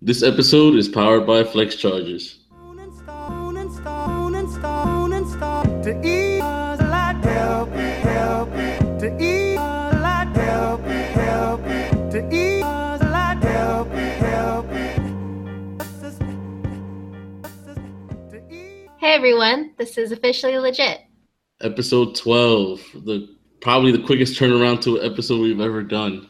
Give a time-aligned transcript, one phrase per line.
[0.00, 2.38] This episode is powered by Flex Charges.
[19.00, 21.00] Hey everyone, this is officially legit.
[21.60, 26.28] Episode 12, the probably the quickest turnaround to an episode we've ever done.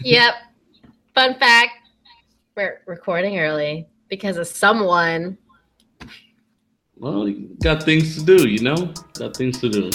[0.00, 0.32] Yep.
[1.14, 1.75] Fun fact,
[2.56, 5.36] we're recording early because of someone.
[6.96, 7.30] Well,
[7.62, 8.94] got things to do, you know?
[9.18, 9.90] Got things to do.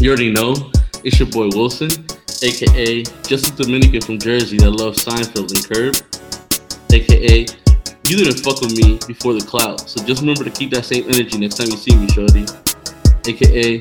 [0.00, 0.72] You already know,
[1.04, 1.88] it's your boy Wilson,
[2.42, 5.94] aka just a Dominican from Jersey that loves Seinfeld and Curb,
[6.92, 7.46] aka
[8.08, 11.04] you didn't fuck with me before the clout, so just remember to keep that same
[11.04, 12.44] energy next time you see me, shorty.
[13.26, 13.80] AKA,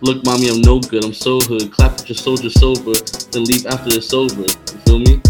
[0.00, 1.72] look, mommy, I'm no good, I'm so hood.
[1.72, 2.92] Clap at your soldier sober,
[3.32, 4.42] then leave after it's over.
[4.42, 5.22] You feel me?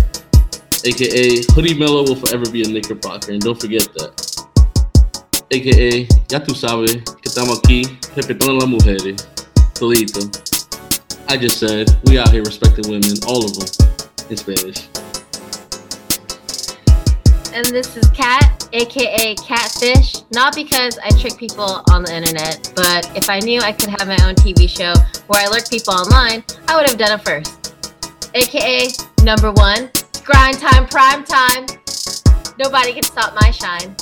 [0.85, 4.19] AKA, Hoodie Melo will forever be a knickerbocker, and don't forget that.
[5.53, 9.29] AKA, ya tú sabes que estamos aquí respetando las mujeres.
[9.75, 10.27] Todito.
[11.29, 13.69] I just said, we out here respecting women, all of them,
[14.29, 14.89] in Spanish.
[17.55, 20.25] And this is Cat, aka Catfish.
[20.33, 24.09] Not because I trick people on the internet, but if I knew I could have
[24.09, 24.95] my own TV show
[25.29, 27.75] where I lurk people online, I would have done it first.
[28.35, 28.89] AKA
[29.23, 29.91] number one,
[30.33, 31.67] Grind time, prime time.
[32.59, 33.95] Nobody can stop my shine.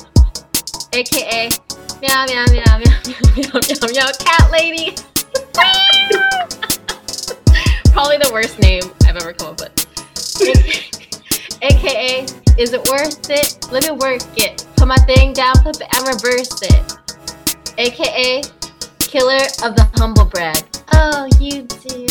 [0.93, 1.51] AKA
[2.01, 3.01] meow meow meow meow meow
[3.37, 4.95] meow meow, cat lady.
[7.93, 9.73] Probably the worst name I've ever come up with.
[11.63, 13.59] AKA, is it worth it?
[13.73, 14.65] Let me work it.
[14.77, 16.97] Put my thing down, flip it, and reverse it.
[17.77, 18.43] AKA,
[19.01, 20.65] killer of the humble brag.
[20.93, 22.07] Oh, you do.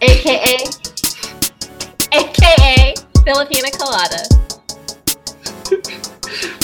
[0.00, 0.64] AKA,
[2.12, 2.94] AKA,
[3.24, 4.22] Filipina colada.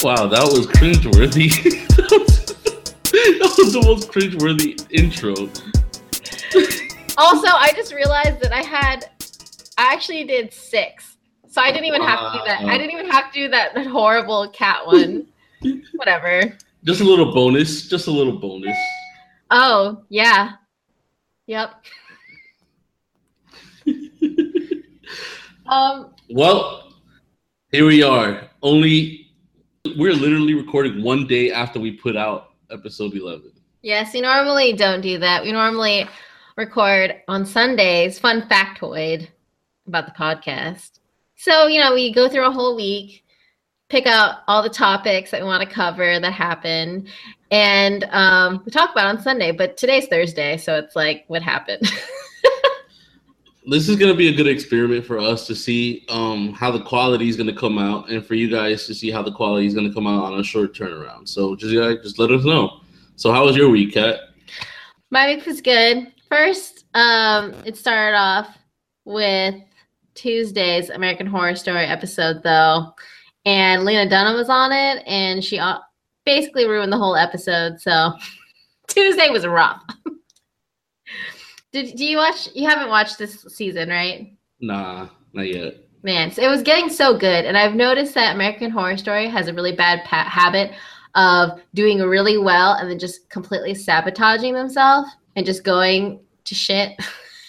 [0.03, 1.51] Wow, that was cringeworthy.
[1.97, 2.45] that, was,
[3.13, 5.35] that was the most cringeworthy intro.
[7.19, 9.11] Also, I just realized that I had,
[9.79, 11.17] I actually did six.
[11.49, 12.65] So I didn't even have to do that.
[12.65, 15.27] I didn't even have to do that, that horrible cat one.
[15.95, 16.57] Whatever.
[16.85, 17.89] Just a little bonus.
[17.89, 18.77] Just a little bonus.
[19.51, 20.53] Oh, yeah.
[21.47, 21.85] Yep.
[25.69, 26.93] Um, Well,
[27.73, 28.49] here we are.
[28.63, 29.29] Only
[29.97, 33.53] we're literally recording one day after we put out episode 11.
[33.83, 35.45] yes, we normally don't do that.
[35.45, 36.07] We normally
[36.57, 38.19] record on Sundays.
[38.19, 39.29] Fun factoid
[39.87, 40.99] about the podcast.
[41.37, 43.25] So, you know, we go through a whole week,
[43.89, 47.09] pick out all the topics that we want to cover that happened,
[47.53, 49.53] and um, we talk about it on Sunday.
[49.53, 51.89] But today's Thursday, so it's like, what happened?
[53.69, 57.29] This is gonna be a good experiment for us to see um, how the quality
[57.29, 59.93] is gonna come out, and for you guys to see how the quality is gonna
[59.93, 61.29] come out on a short turnaround.
[61.29, 62.81] So just just let us know.
[63.17, 64.21] So how was your week, Kat?
[65.11, 66.13] My week was good.
[66.29, 68.57] First, um, it started off
[69.05, 69.57] with
[70.15, 72.95] Tuesday's American Horror Story episode, though,
[73.47, 75.79] and Lena Dunham was on it, and she uh,
[76.25, 77.81] basically ruined the whole episode.
[77.81, 78.13] So
[78.87, 79.83] Tuesday was rough.
[81.73, 82.49] Did do you watch?
[82.55, 84.33] You haven't watched this season, right?
[84.61, 85.87] Nah, not yet.
[86.03, 89.49] Man, so it was getting so good, and I've noticed that American Horror Story has
[89.49, 90.73] a really bad pa- habit
[91.17, 96.93] of doing really well and then just completely sabotaging themselves and just going to shit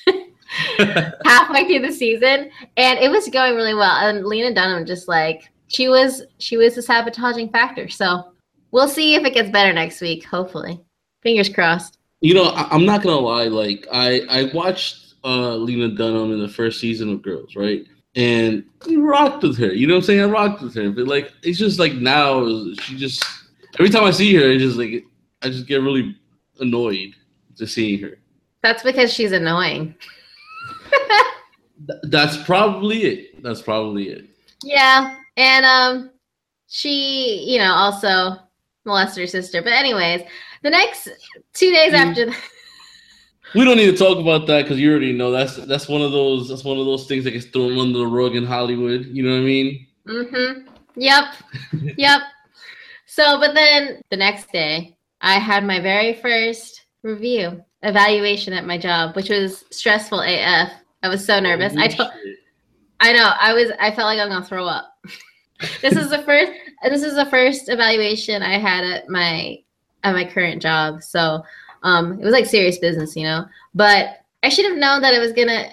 [1.25, 2.49] halfway through the season.
[2.77, 6.75] And it was going really well, and Lena Dunham just like she was she was
[6.75, 7.87] the sabotaging factor.
[7.89, 8.31] So
[8.71, 10.25] we'll see if it gets better next week.
[10.25, 10.81] Hopefully,
[11.21, 11.96] fingers crossed.
[12.21, 13.45] You know, I, I'm not gonna lie.
[13.45, 17.85] Like, I I watched uh, Lena Dunham in the first season of Girls, right?
[18.15, 19.71] And I rocked with her.
[19.73, 20.21] You know what I'm saying?
[20.21, 20.89] I rocked with her.
[20.89, 22.43] But like, it's just like now
[22.81, 23.23] she just
[23.79, 25.03] every time I see her, it's just like
[25.43, 26.15] I just get really
[26.59, 27.13] annoyed
[27.57, 28.17] to seeing her.
[28.63, 29.95] That's because she's annoying.
[31.87, 33.43] Th- That's probably it.
[33.43, 34.25] That's probably it.
[34.63, 36.11] Yeah, and um,
[36.67, 38.37] she, you know, also
[38.87, 39.61] molested her sister.
[39.61, 40.21] But anyways,
[40.63, 41.09] the next
[41.53, 42.09] two days Mm.
[42.09, 42.31] after,
[43.55, 46.11] We don't need to talk about that because you already know that's that's one of
[46.11, 49.05] those that's one of those things that gets thrown under the rug in Hollywood.
[49.05, 49.87] You know what I mean?
[50.07, 50.67] mm-hmm.
[50.95, 51.23] Yep,
[51.97, 52.21] yep.
[53.05, 58.77] So, but then the next day, I had my very first review evaluation at my
[58.77, 60.71] job, which was stressful AF.
[61.03, 61.75] I was so nervous.
[61.77, 62.09] I told.
[62.99, 63.31] I know.
[63.39, 63.71] I was.
[63.79, 64.91] I felt like I'm gonna throw up.
[65.81, 66.51] this is the first.
[66.83, 69.59] This is the first evaluation I had at my
[70.03, 71.01] at my current job.
[71.03, 71.43] So
[71.83, 73.45] um, it was like serious business, you know.
[73.73, 75.69] But I should have known that it was gonna.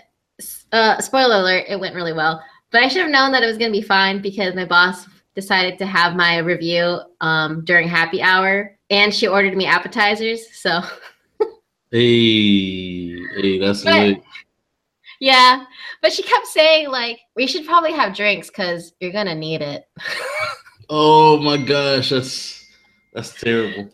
[0.73, 2.43] Uh, spoiler alert: it went really well.
[2.71, 5.79] But I should have known that it was gonna be fine because my boss decided
[5.79, 10.57] to have my review um, during happy hour, and she ordered me appetizers.
[10.57, 10.81] So
[11.91, 14.23] Hey, hey, that's But- lit.
[15.21, 15.65] yeah,
[16.03, 19.85] but she kept saying like we should probably have drinks because you're gonna need it.
[20.91, 22.67] Oh my gosh, that's
[23.13, 23.91] that's terrible.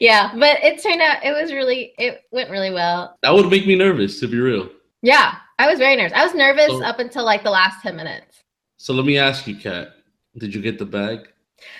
[0.00, 3.16] yeah, but it turned out it was really it went really well.
[3.22, 4.68] That would make me nervous, to be real.
[5.02, 6.12] Yeah, I was very nervous.
[6.16, 6.82] I was nervous Oh.
[6.84, 8.42] up until like the last ten minutes.
[8.78, 9.88] So let me ask you, Kat,
[10.36, 11.20] did you get the bag?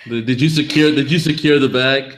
[0.07, 0.91] Did did you secure?
[0.93, 2.17] Did you secure the bag?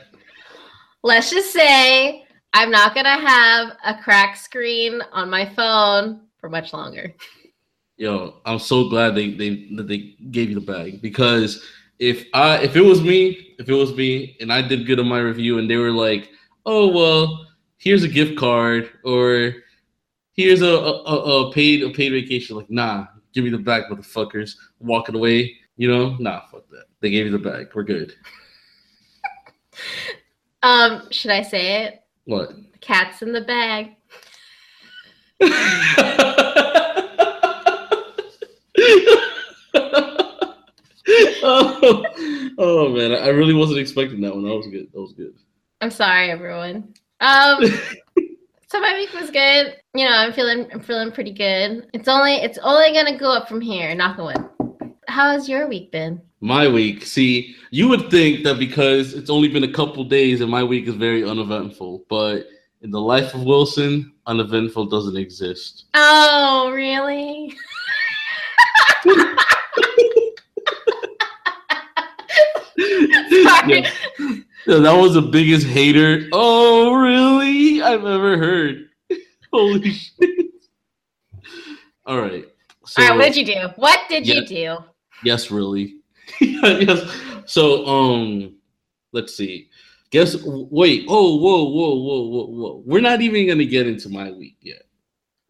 [1.03, 2.23] Let's just say
[2.53, 7.13] I'm not gonna have a crack screen on my phone for much longer.
[7.97, 11.63] Yo, I'm so glad they they that they gave you the bag because
[11.99, 15.07] if I if it was me, if it was me, and I did good on
[15.07, 16.29] my review, and they were like,
[16.65, 17.47] "Oh well,
[17.77, 19.53] here's a gift card," or
[20.33, 24.55] "Here's a a, a paid a paid vacation," like, nah, give me the bag, motherfuckers.
[24.79, 26.85] Walking away, you know, nah, fuck that.
[27.01, 27.69] They gave you the bag.
[27.75, 28.15] We're good.
[30.61, 32.03] Um, should I say it?
[32.25, 32.51] What?
[32.81, 33.95] Cat's in the bag.
[41.49, 44.43] oh, oh man, I really wasn't expecting that one.
[44.43, 44.91] That was good.
[44.93, 45.33] That was good.
[45.81, 46.93] I'm sorry, everyone.
[47.21, 47.63] Um,
[48.67, 49.77] so my week was good.
[49.93, 51.87] You know, I'm feeling I'm feeling pretty good.
[51.93, 53.93] It's only it's only gonna go up from here.
[53.95, 54.93] Knock on wood.
[55.07, 56.21] How has your week been?
[56.41, 57.05] My week.
[57.05, 60.87] See, you would think that because it's only been a couple days and my week
[60.87, 62.45] is very uneventful, but
[62.81, 65.85] in the life of Wilson, uneventful doesn't exist.
[65.95, 67.57] Oh, really?
[73.43, 73.81] Sorry.
[73.81, 74.35] Yeah.
[74.67, 76.27] Yeah, that was the biggest hater.
[76.33, 77.81] Oh, really?
[77.81, 78.89] I've ever heard.
[79.53, 80.47] Holy shit.
[82.05, 82.45] All right.
[82.85, 83.67] So, All right, what did you do?
[83.77, 84.35] What did Yeah.
[84.35, 84.77] you do?
[85.23, 85.95] Yes, really.
[86.41, 87.01] yes.
[87.45, 88.55] So, um,
[89.11, 89.69] let's see.
[90.11, 90.37] Guess.
[90.43, 91.05] Wait.
[91.07, 92.83] Oh, whoa, whoa, whoa, whoa, whoa.
[92.85, 94.83] We're not even gonna get into my week yet.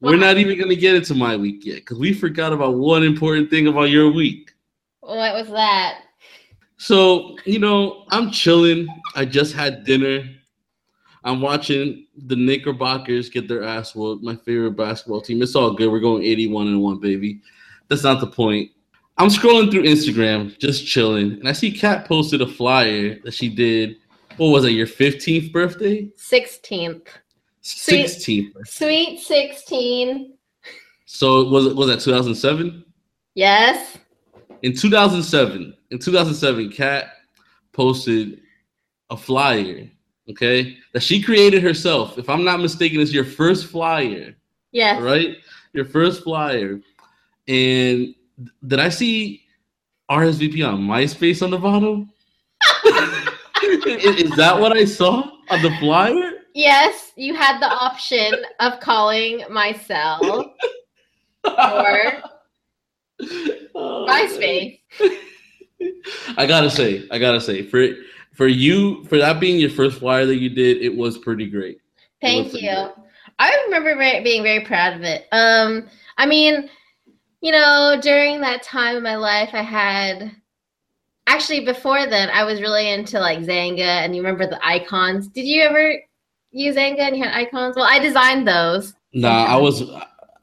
[0.02, 3.50] We're not even gonna get into my week yet because we forgot about one important
[3.50, 4.52] thing about your week.
[5.02, 6.04] What was that?
[6.80, 8.88] So, you know, I'm chilling.
[9.14, 10.24] I just had dinner.
[11.26, 14.24] I'm watching the Knickerbockers get their ass whooped.
[14.24, 15.42] My favorite basketball team.
[15.42, 15.92] It's all good.
[15.92, 17.42] We're going 81 and 1, baby.
[17.90, 18.72] That's not the point.
[19.18, 23.50] I'm scrolling through Instagram, just chilling, and I see Kat posted a flyer that she
[23.50, 23.98] did.
[24.38, 26.10] What was it, your 15th birthday?
[26.18, 27.08] 16th.
[27.60, 28.06] Sweet.
[28.06, 28.68] 16th.
[28.68, 30.34] Sweet 16.
[31.06, 32.86] So was it was that 2007?
[33.36, 33.98] Yes.
[34.62, 37.14] in 2007 in 2007 kat
[37.72, 38.42] posted
[39.10, 39.88] a flyer
[40.30, 44.36] okay that she created herself if i'm not mistaken it's your first flyer
[44.72, 45.02] Yes.
[45.02, 45.38] right
[45.74, 46.80] your first flyer
[47.48, 48.14] and
[48.68, 49.42] did i see
[50.12, 52.12] rsvp on myspace on the bottom
[53.66, 58.80] is, is that what i saw on the flyer Yes, you had the option of
[58.80, 60.20] calling my cell
[61.46, 62.14] or
[63.76, 64.06] Oh.
[64.10, 64.80] MySpace.
[66.38, 67.88] I gotta say, I gotta say, for
[68.34, 71.82] for you, for that being your first flyer that you did, it was pretty great.
[72.22, 72.90] Thank you.
[73.40, 75.28] I remember very, being very proud of it.
[75.32, 75.88] Um,
[76.18, 76.70] I mean,
[77.42, 80.36] you know, during that time in my life, I had
[81.28, 85.28] actually before then, I was really into like Xanga, and you remember the icons.
[85.28, 85.96] Did you ever
[86.52, 87.76] use Xanga and you had icons?
[87.76, 88.94] Well, I designed those.
[89.14, 89.84] Nah, I was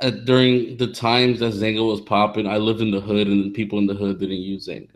[0.01, 2.47] uh, during the times that Xanga was popping.
[2.47, 4.96] I lived in the hood, and people in the hood didn't use Xanga.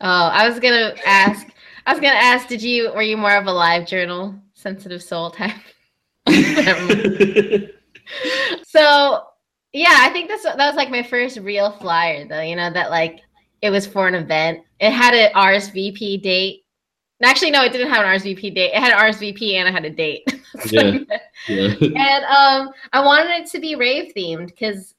[0.00, 1.46] Oh, I was gonna ask.
[1.86, 2.48] I was gonna ask.
[2.48, 5.54] Did you were you more of a LiveJournal, sensitive soul type?
[8.64, 9.22] So
[9.72, 12.40] yeah, I think that's that was like my first real flyer though.
[12.40, 13.20] You know that like
[13.62, 14.60] it was for an event.
[14.80, 16.64] It had an RSVP date.
[17.22, 18.72] Actually, no, it didn't have an RSVP date.
[18.72, 20.24] It had an RSVP and it had a date.
[20.72, 20.98] Yeah.
[21.46, 21.74] yeah.
[21.80, 24.94] and um, I wanted it to be rave themed because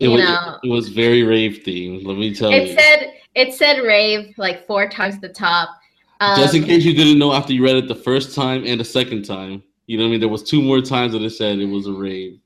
[0.00, 2.04] It you was, know it was very rave themed.
[2.06, 2.74] Let me tell it you.
[2.74, 5.68] said it said rave like four times at the top.
[6.20, 8.78] Um, Just in case you didn't know after you read it the first time and
[8.80, 10.20] the second time, you know what I mean.
[10.20, 12.38] There was two more times that it said it was a rave.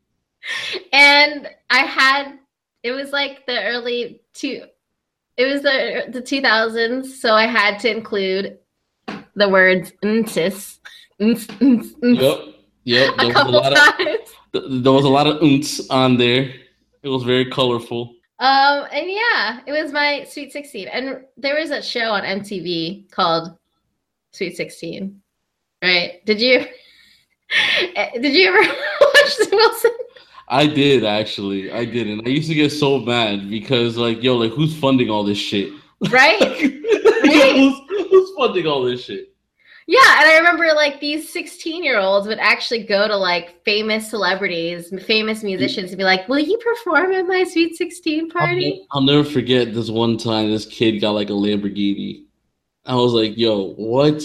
[0.92, 2.38] and I had
[2.82, 4.62] it was like the early two
[5.36, 8.58] it was the the 2000s so I had to include
[9.34, 10.78] the words "ntis"
[11.20, 12.54] "nts," "nts," "nts" Yep.
[12.84, 13.16] Yep.
[13.18, 14.30] There a was a lot of times.
[14.52, 16.54] th- there was a lot of oonts on there.
[17.02, 18.14] It was very colorful.
[18.40, 23.10] Um and yeah, it was my Sweet 16 and there was a show on MTV
[23.10, 23.56] called
[24.32, 25.20] Sweet 16.
[25.82, 26.24] Right?
[26.24, 26.66] Did you
[28.20, 28.58] did you ever
[29.00, 29.90] watch the Wilson?
[30.48, 31.70] I did actually.
[31.70, 35.10] I did, and I used to get so mad because like, yo, like who's funding
[35.10, 35.72] all this shit?
[36.10, 36.40] Right?
[36.40, 37.56] right?
[37.56, 39.34] who's, who's funding all this shit?
[39.90, 44.10] Yeah, and I remember like these 16 year olds would actually go to like famous
[44.10, 48.86] celebrities, famous musicians, and be like, Will you perform at my Sweet 16 party?
[48.90, 52.26] I'll, I'll never forget this one time this kid got like a Lamborghini.
[52.84, 54.22] I was like, Yo, what?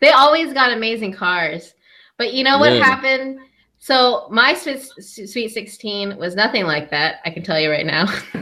[0.00, 1.74] They always got amazing cars.
[2.16, 2.82] But you know what yeah.
[2.82, 3.40] happened?
[3.78, 8.06] So my Sweet, Sweet 16 was nothing like that, I can tell you right now.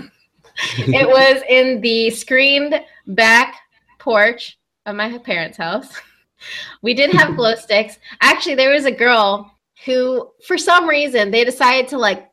[0.77, 3.57] it was in the screened back
[3.99, 5.93] porch of my parents' house
[6.83, 7.99] we did have glow sticks.
[8.21, 9.55] Actually, there was a girl
[9.85, 12.31] who, for some reason, they decided to like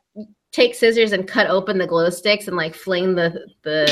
[0.52, 3.86] take scissors and cut open the glow sticks and like fling the the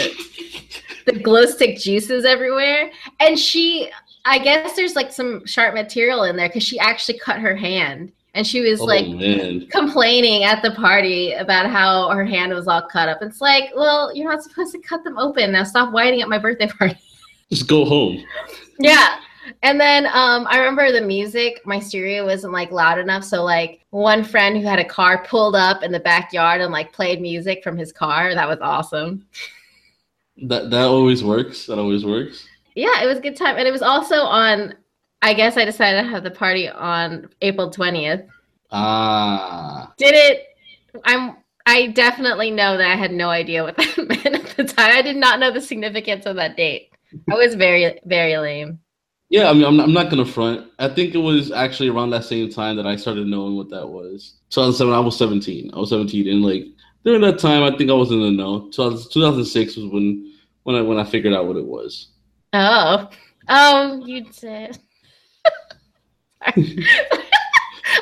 [1.06, 2.92] the glow stick juices everywhere.
[3.20, 3.92] And she,
[4.26, 8.12] I guess, there's like some sharp material in there because she actually cut her hand.
[8.34, 9.66] And she was oh, like man.
[9.68, 13.20] complaining at the party about how her hand was all cut up.
[13.22, 15.54] It's like, well, you're not supposed to cut them open.
[15.54, 16.98] Now stop whining at my birthday party.
[17.50, 18.22] Just go home.
[18.78, 19.20] Yeah.
[19.64, 23.24] And then um, I remember the music, my stereo wasn't like loud enough.
[23.24, 26.94] So like one friend who had a car pulled up in the backyard and like
[26.94, 28.34] played music from his car.
[28.34, 29.26] That was awesome.
[30.44, 31.66] That that always works.
[31.68, 32.46] That always works.
[32.76, 33.58] Yeah, it was a good time.
[33.58, 34.76] And it was also on
[35.22, 38.28] I guess I decided to have the party on April 20th.
[38.72, 39.94] Ah.
[39.98, 40.48] Did it
[41.04, 44.92] I'm I definitely know that I had no idea what that meant at the time.
[44.92, 46.92] I did not know the significance of that date.
[47.32, 48.80] I was very, very lame.
[49.36, 50.72] Yeah, I mean, I'm, I'm not gonna front.
[50.80, 53.86] I think it was actually around that same time that I started knowing what that
[53.86, 54.36] was.
[54.52, 55.72] 2007, I was 17.
[55.74, 56.68] I was 17, and like
[57.04, 58.70] during that time, I think I was in the know.
[58.72, 62.14] 2006 was when when I when I figured out what it was.
[62.54, 63.10] Oh,
[63.50, 64.80] oh, you did.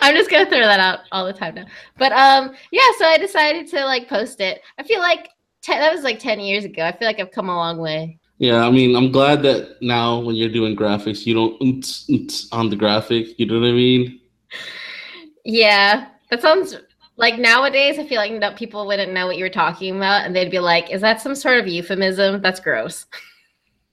[0.03, 1.65] I'm just gonna throw that out all the time now.
[1.97, 2.87] But um, yeah.
[2.99, 4.61] So I decided to like post it.
[4.77, 5.29] I feel like
[5.63, 6.85] ten, that was like ten years ago.
[6.85, 8.19] I feel like I've come a long way.
[8.43, 12.75] Yeah, I mean, I'm glad that now when you're doing graphics, you don't on the
[12.75, 13.39] graphic.
[13.39, 14.19] You know what I mean?
[15.45, 16.75] Yeah, that sounds
[17.15, 17.97] like nowadays.
[17.99, 20.91] I feel like people wouldn't know what you were talking about, and they'd be like,
[20.91, 22.41] "Is that some sort of euphemism?
[22.41, 23.05] That's gross."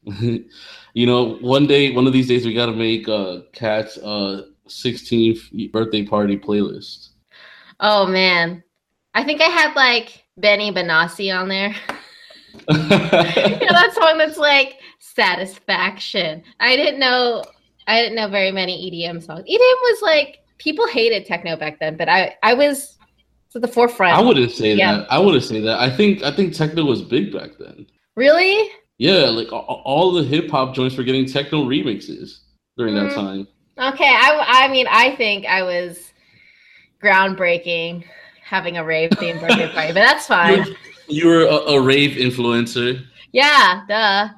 [0.20, 4.46] you know, one day, one of these days, we got to make uh, Cat's uh
[4.66, 7.10] 16th birthday party playlist.
[7.78, 8.64] Oh man,
[9.14, 11.72] I think I had like Benny Benassi on there.
[12.68, 16.42] yeah, that song that's like satisfaction.
[16.60, 17.44] I didn't know
[17.86, 19.40] I didn't know very many EDM songs.
[19.40, 22.98] EDM was like people hated techno back then, but I I was
[23.54, 24.16] at the forefront.
[24.16, 24.98] I wouldn't say yeah.
[24.98, 25.12] that.
[25.12, 25.80] I wouldn't say that.
[25.80, 27.86] I think I think techno was big back then.
[28.14, 28.70] Really?
[28.98, 32.40] Yeah, like all the hip hop joints were getting techno remixes
[32.76, 33.08] during mm.
[33.08, 33.48] that time.
[33.78, 36.12] Okay, I I mean I think I was
[37.02, 38.04] groundbreaking
[38.42, 40.64] having a rave themed birthday party, but that's fine.
[41.10, 43.04] You were a, a rave influencer.
[43.32, 44.28] Yeah, duh.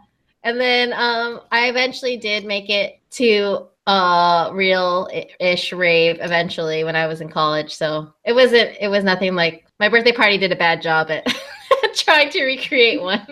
[0.45, 5.09] And then um, I eventually did make it to a real
[5.41, 7.75] ish rave eventually when I was in college.
[7.75, 11.27] So it wasn't, it was nothing like my birthday party did a bad job at
[11.95, 13.27] trying to recreate one.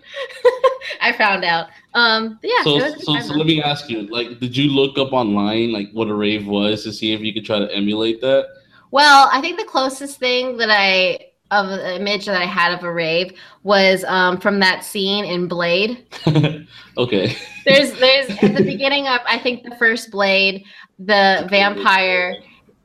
[1.00, 1.68] I found out.
[1.94, 2.62] Um, yeah.
[2.62, 6.08] So, so, so let me ask you, like, did you look up online, like, what
[6.08, 8.48] a rave was to see if you could try to emulate that?
[8.90, 12.84] Well, I think the closest thing that I of the image that I had of
[12.84, 16.06] a rave was um, from that scene in Blade.
[16.96, 17.36] okay.
[17.64, 20.64] There's there's at the beginning of I think the first Blade,
[20.98, 22.36] the vampire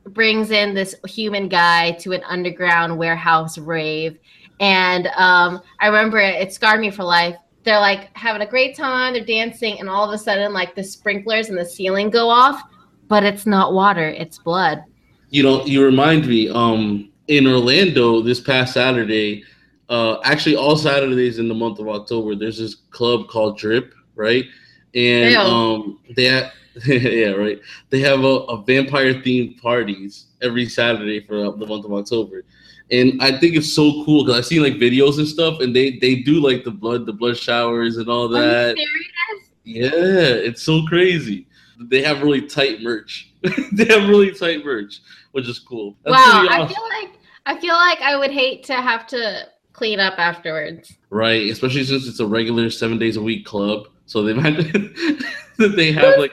[0.08, 4.18] brings in this human guy to an underground warehouse rave,
[4.60, 7.36] and um, I remember it, it scarred me for life.
[7.62, 10.84] They're like having a great time, they're dancing, and all of a sudden, like the
[10.84, 12.62] sprinklers and the ceiling go off,
[13.08, 14.82] but it's not water, it's blood.
[15.30, 16.48] You know, you remind me.
[16.48, 19.44] Um, in Orlando this past Saturday,
[19.88, 24.44] uh, actually all Saturdays in the month of October, there's this club called Drip, right?
[24.94, 26.52] And um, they have,
[26.86, 27.60] yeah, right.
[27.90, 32.44] They have a, a vampire themed parties every Saturday for uh, the month of October,
[32.90, 35.98] and I think it's so cool because I've seen like videos and stuff, and they
[35.98, 38.76] they do like the blood the blood showers and all that.
[39.64, 41.46] Yeah, it's so crazy.
[41.78, 43.32] They have really tight merch.
[43.72, 45.00] they have really tight merch,
[45.32, 45.96] which is cool.
[46.04, 46.62] That's wow, awesome.
[46.62, 47.15] I feel like
[47.46, 50.92] I feel like I would hate to have to clean up afterwards.
[51.10, 53.86] Right, especially since it's a regular seven days a week club.
[54.06, 54.56] So they might
[55.58, 56.32] they have like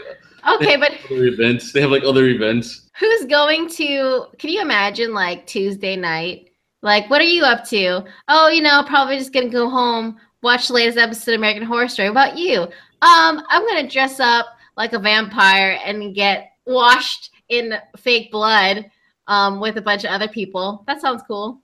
[0.56, 1.72] okay, but other events.
[1.72, 2.90] They have like other events.
[3.00, 4.26] Who's going to?
[4.40, 6.50] Can you imagine like Tuesday night?
[6.82, 8.04] Like, what are you up to?
[8.28, 11.88] Oh, you know, probably just gonna go home, watch the latest episode of American Horror
[11.88, 12.10] Story.
[12.10, 12.62] What about you?
[12.62, 18.90] Um, I'm gonna dress up like a vampire and get washed in fake blood
[19.28, 20.84] um, with a bunch of other people.
[20.88, 21.62] That sounds cool.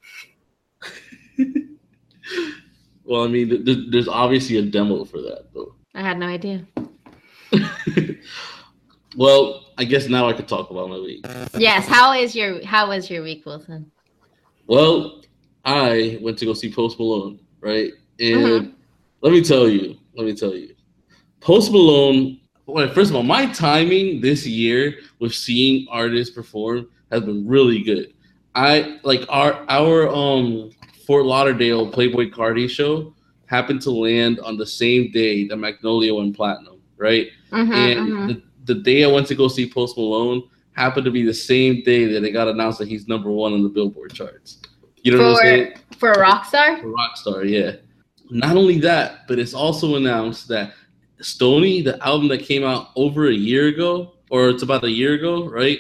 [3.06, 5.76] well, I mean, th- th- there's obviously a demo for that, though.
[5.96, 6.66] I had no idea.
[9.18, 11.26] well, I guess now I could talk about my week.
[11.58, 11.88] Yes.
[11.88, 13.92] How is your How was your week, Wilson?
[14.68, 15.24] Well,
[15.66, 17.92] I went to go see Post Malone, right?
[18.20, 18.74] And Mhm.
[19.22, 20.76] let me tell you, let me tell you,
[21.40, 22.40] Post Malone.
[22.68, 27.82] Well, first of all, my timing this year with seeing artists perform has been really
[27.82, 28.14] good.
[28.56, 30.72] I like our our um
[31.06, 33.14] Fort Lauderdale Playboi Carti show
[33.46, 37.28] happened to land on the same day that Magnolia went platinum, right?
[37.52, 38.28] Mhm, and mhm.
[38.28, 41.82] the, the day I went to go see Post Malone happened to be the same
[41.84, 44.60] day that it got announced that he's number one on the Billboard charts.
[45.02, 45.74] You know what I'm For- saying?
[45.98, 46.78] For a rock star?
[46.78, 47.78] For Rockstar, yeah.
[48.30, 50.74] Not only that, but it's also announced that
[51.20, 55.16] Stoney, the album that came out over a year ago, or it's about a year
[55.16, 55.80] ago, right,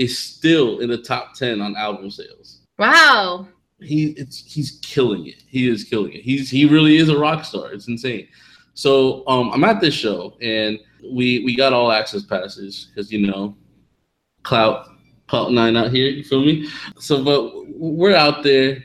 [0.00, 2.62] is still in the top ten on album sales.
[2.78, 3.46] Wow.
[3.80, 5.42] He it's he's killing it.
[5.46, 6.22] He is killing it.
[6.22, 7.72] He's he really is a rock star.
[7.72, 8.26] It's insane.
[8.72, 10.78] So um, I'm at this show and
[11.12, 13.54] we we got all access passes because you know,
[14.42, 14.86] clout
[15.28, 16.08] clout nine out here.
[16.08, 16.66] You feel me?
[16.98, 18.82] So but we're out there,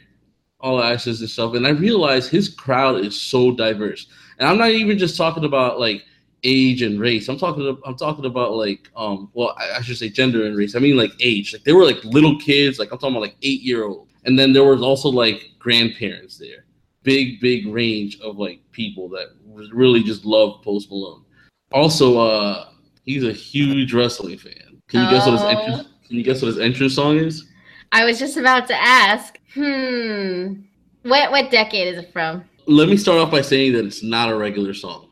[0.59, 4.07] all access and stuff, and I realize his crowd is so diverse.
[4.37, 6.03] And I'm not even just talking about like
[6.43, 7.27] age and race.
[7.29, 10.75] I'm talking I'm talking about like um well I, I should say gender and race.
[10.75, 11.53] I mean like age.
[11.53, 12.79] Like they were like little kids.
[12.79, 14.09] Like I'm talking about like eight year old.
[14.25, 16.65] And then there was also like grandparents there.
[17.03, 19.27] Big big range of like people that
[19.71, 21.23] really just love Post Malone.
[21.71, 22.69] Also, uh
[23.03, 24.81] he's a huge wrestling fan.
[24.87, 25.47] Can you guess what his Oh.
[25.47, 25.87] entrance?
[26.07, 27.45] Can you guess what his entrance song is?
[27.91, 29.39] I was just about to ask.
[29.53, 30.61] Hmm.
[31.03, 32.43] What what decade is it from?
[32.67, 35.09] Let me start off by saying that it's not a regular song.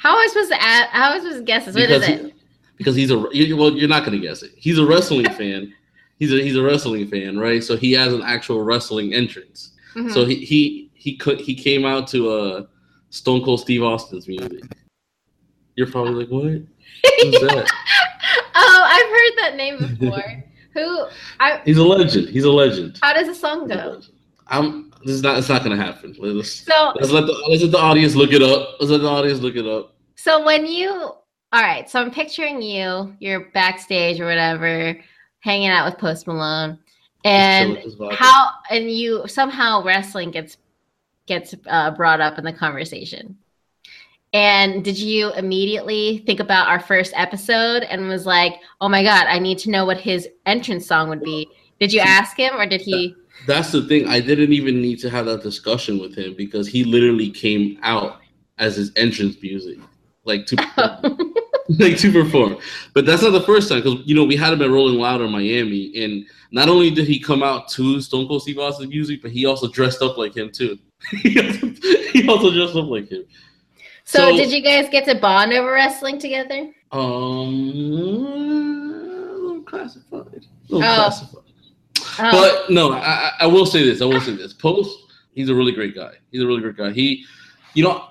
[0.00, 0.88] How am I supposed to ask?
[0.90, 1.74] How am I supposed to guess this?
[1.74, 2.24] What is Because it?
[2.26, 2.34] he-
[2.78, 4.52] because he's a you- well, you're not gonna guess it.
[4.56, 5.74] He's a wrestling fan.
[6.18, 7.62] He's a he's a wrestling fan, right?
[7.62, 9.72] So he has an actual wrestling entrance.
[9.94, 10.12] Mhm.
[10.12, 12.66] So he he he could he came out to uh
[13.10, 14.62] Stone Cold Steve Austin's music.
[15.76, 16.44] You're probably like, what?
[16.44, 17.70] Who's that?
[18.54, 20.44] oh, I've heard that name before.
[20.74, 21.06] Who?
[21.40, 21.60] I.
[21.64, 22.28] He's a legend.
[22.28, 22.98] He's a legend.
[23.02, 24.00] How does the song go?
[24.46, 24.89] I'm.
[25.02, 25.38] This is not.
[25.38, 26.14] It's not gonna happen.
[26.18, 28.76] Let's So let's let the let's let the audience look it up.
[28.80, 29.94] Let's let the audience look it up.
[30.16, 30.90] So when you
[31.52, 34.96] all right, so I'm picturing you, you're backstage or whatever,
[35.40, 36.78] hanging out with Post Malone,
[37.24, 38.16] and Just chill with this vodka.
[38.16, 40.58] how and you somehow wrestling gets
[41.26, 43.36] gets uh, brought up in the conversation.
[44.32, 49.26] And did you immediately think about our first episode and was like, "Oh my god,
[49.26, 51.48] I need to know what his entrance song would be"?
[51.80, 53.16] Did you ask him or did he?
[53.50, 54.06] That's the thing.
[54.06, 58.20] I didn't even need to have that discussion with him because he literally came out
[58.58, 59.76] as his entrance music,
[60.22, 60.54] like to
[61.80, 62.58] like to perform.
[62.94, 65.20] But that's not the first time because you know we had him at Rolling Loud
[65.20, 69.20] in Miami, and not only did he come out to Stone Cold Steve Austin's music,
[69.20, 70.78] but he also dressed up like him too.
[71.10, 71.36] he,
[72.28, 73.24] also, dressed up like him.
[74.04, 76.70] so, So- did you guys get to bond over wrestling together?
[76.92, 78.20] Um,
[79.66, 80.46] classified.
[80.70, 80.94] A little Oh.
[80.94, 81.39] classified.
[82.22, 82.30] Oh,
[82.66, 84.00] But no, I, I- will say this.
[84.02, 84.52] I will say this.
[84.52, 84.98] Post,
[85.34, 86.14] he's a really great guy.
[86.30, 86.90] He's a really great guy.
[86.92, 87.24] He,
[87.74, 88.04] you know,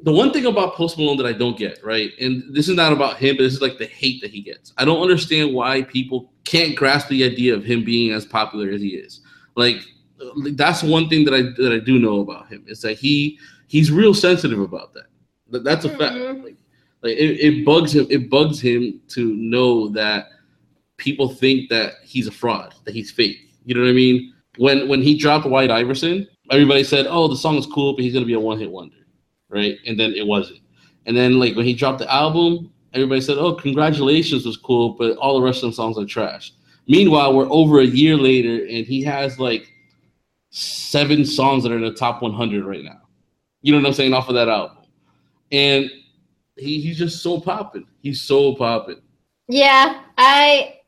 [0.00, 2.10] the one thing about Post Malone that I don't get, right?
[2.20, 4.72] And this is not about him, but this is like the hate that he gets.
[4.78, 8.80] I don't understand why people can't grasp the idea of him being as popular as
[8.80, 9.20] he is.
[9.54, 9.76] Like,
[10.52, 13.38] that's one thing that I that I do know about him is that he
[13.68, 15.06] he's real sensitive about that.
[15.50, 16.14] That- That's a fact.
[16.16, 16.56] Like,
[17.02, 18.06] like it, it bugs him.
[18.10, 20.26] It bugs him to know that
[21.02, 23.36] people think that he's a fraud, that he's fake.
[23.64, 24.32] You know what I mean?
[24.56, 28.14] When when he dropped White Iverson, everybody said, "Oh, the song is cool, but he's
[28.14, 28.96] gonna be a one hit wonder,"
[29.48, 29.78] right?
[29.86, 30.60] And then it wasn't.
[31.06, 35.16] And then like when he dropped the album, everybody said, "Oh, congratulations, was cool, but
[35.16, 36.52] all the rest of the songs are trash."
[36.86, 39.72] Meanwhile, we're over a year later, and he has like
[40.50, 43.00] seven songs that are in the top 100 right now.
[43.62, 44.12] You know what I'm saying?
[44.12, 44.84] Off of that album,
[45.50, 45.90] and
[46.56, 47.86] he, he's just so popping.
[48.02, 49.00] He's so popping.
[49.48, 50.80] Yeah, I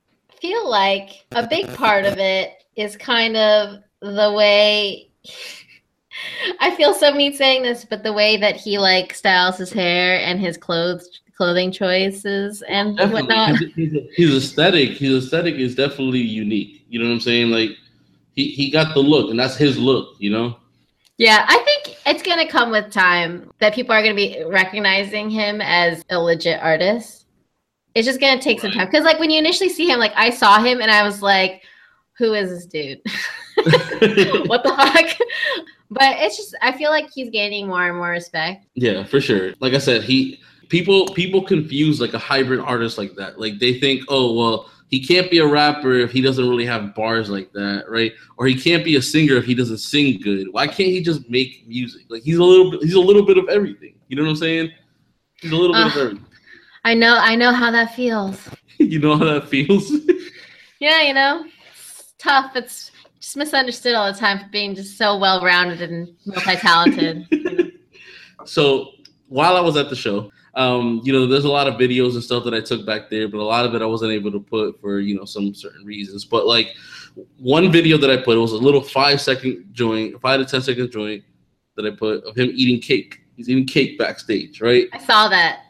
[0.44, 5.08] feel like a big part of it is kind of the way
[6.60, 10.20] I feel so mean saying this, but the way that he like styles his hair
[10.20, 13.58] and his clothes clothing choices and whatnot.
[13.58, 16.84] His, his, his aesthetic, his aesthetic is definitely unique.
[16.88, 17.50] You know what I'm saying?
[17.50, 17.70] Like
[18.34, 20.14] he, he got the look, and that's his look.
[20.18, 20.58] You know?
[21.16, 25.62] Yeah, I think it's gonna come with time that people are gonna be recognizing him
[25.62, 27.23] as a legit artist.
[27.94, 30.30] It's just gonna take some time because, like, when you initially see him, like I
[30.30, 31.62] saw him and I was like,
[32.18, 33.00] "Who is this dude?
[34.48, 34.74] what the
[35.18, 35.28] fuck?"
[35.90, 38.66] But it's just I feel like he's gaining more and more respect.
[38.74, 39.54] Yeah, for sure.
[39.60, 43.38] Like I said, he people people confuse like a hybrid artist like that.
[43.38, 46.94] Like they think, oh well, he can't be a rapper if he doesn't really have
[46.94, 48.12] bars like that, right?
[48.36, 50.48] Or he can't be a singer if he doesn't sing good.
[50.52, 52.02] Why can't he just make music?
[52.08, 53.94] Like he's a little bit, he's a little bit of everything.
[54.08, 54.72] You know what I'm saying?
[55.40, 56.26] He's a little uh, bit of everything.
[56.84, 58.48] I know, I know how that feels.
[58.78, 59.90] you know how that feels?
[60.80, 62.54] yeah, you know, it's tough.
[62.56, 67.26] It's just misunderstood all the time for being just so well rounded and multi talented.
[68.46, 68.92] So
[69.28, 72.22] while I was at the show, um, you know, there's a lot of videos and
[72.22, 74.40] stuff that I took back there, but a lot of it I wasn't able to
[74.40, 76.24] put for you know some certain reasons.
[76.24, 76.74] But like
[77.38, 80.62] one video that I put it was a little five second joint, five to ten
[80.62, 81.24] second joint
[81.76, 83.20] that I put of him eating cake.
[83.36, 84.88] He's eating cake backstage, right?
[84.92, 85.60] I saw that.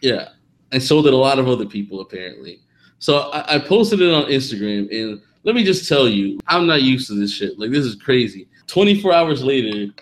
[0.00, 0.28] Yeah,
[0.72, 2.60] and so did a lot of other people apparently.
[2.98, 6.82] So I, I posted it on Instagram, and let me just tell you, I'm not
[6.82, 7.58] used to this shit.
[7.58, 8.48] Like this is crazy.
[8.66, 9.92] 24 hours later,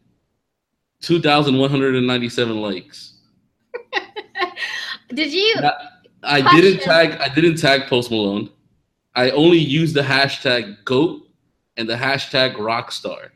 [1.02, 3.14] 2,197 likes.
[5.14, 5.54] Did you?
[5.62, 5.72] I,
[6.22, 7.20] I didn't tag.
[7.20, 8.50] I didn't tag Post Malone.
[9.16, 11.26] I only used the hashtag goat
[11.78, 13.30] and the hashtag rockstar.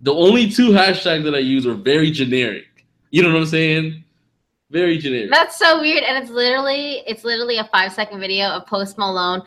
[0.00, 2.64] The only two hashtags that I use are very generic.
[3.10, 4.02] You know what I'm saying?
[4.70, 5.30] Very generic.
[5.30, 9.42] That's so weird, and it's literally it's literally a five second video of Post Malone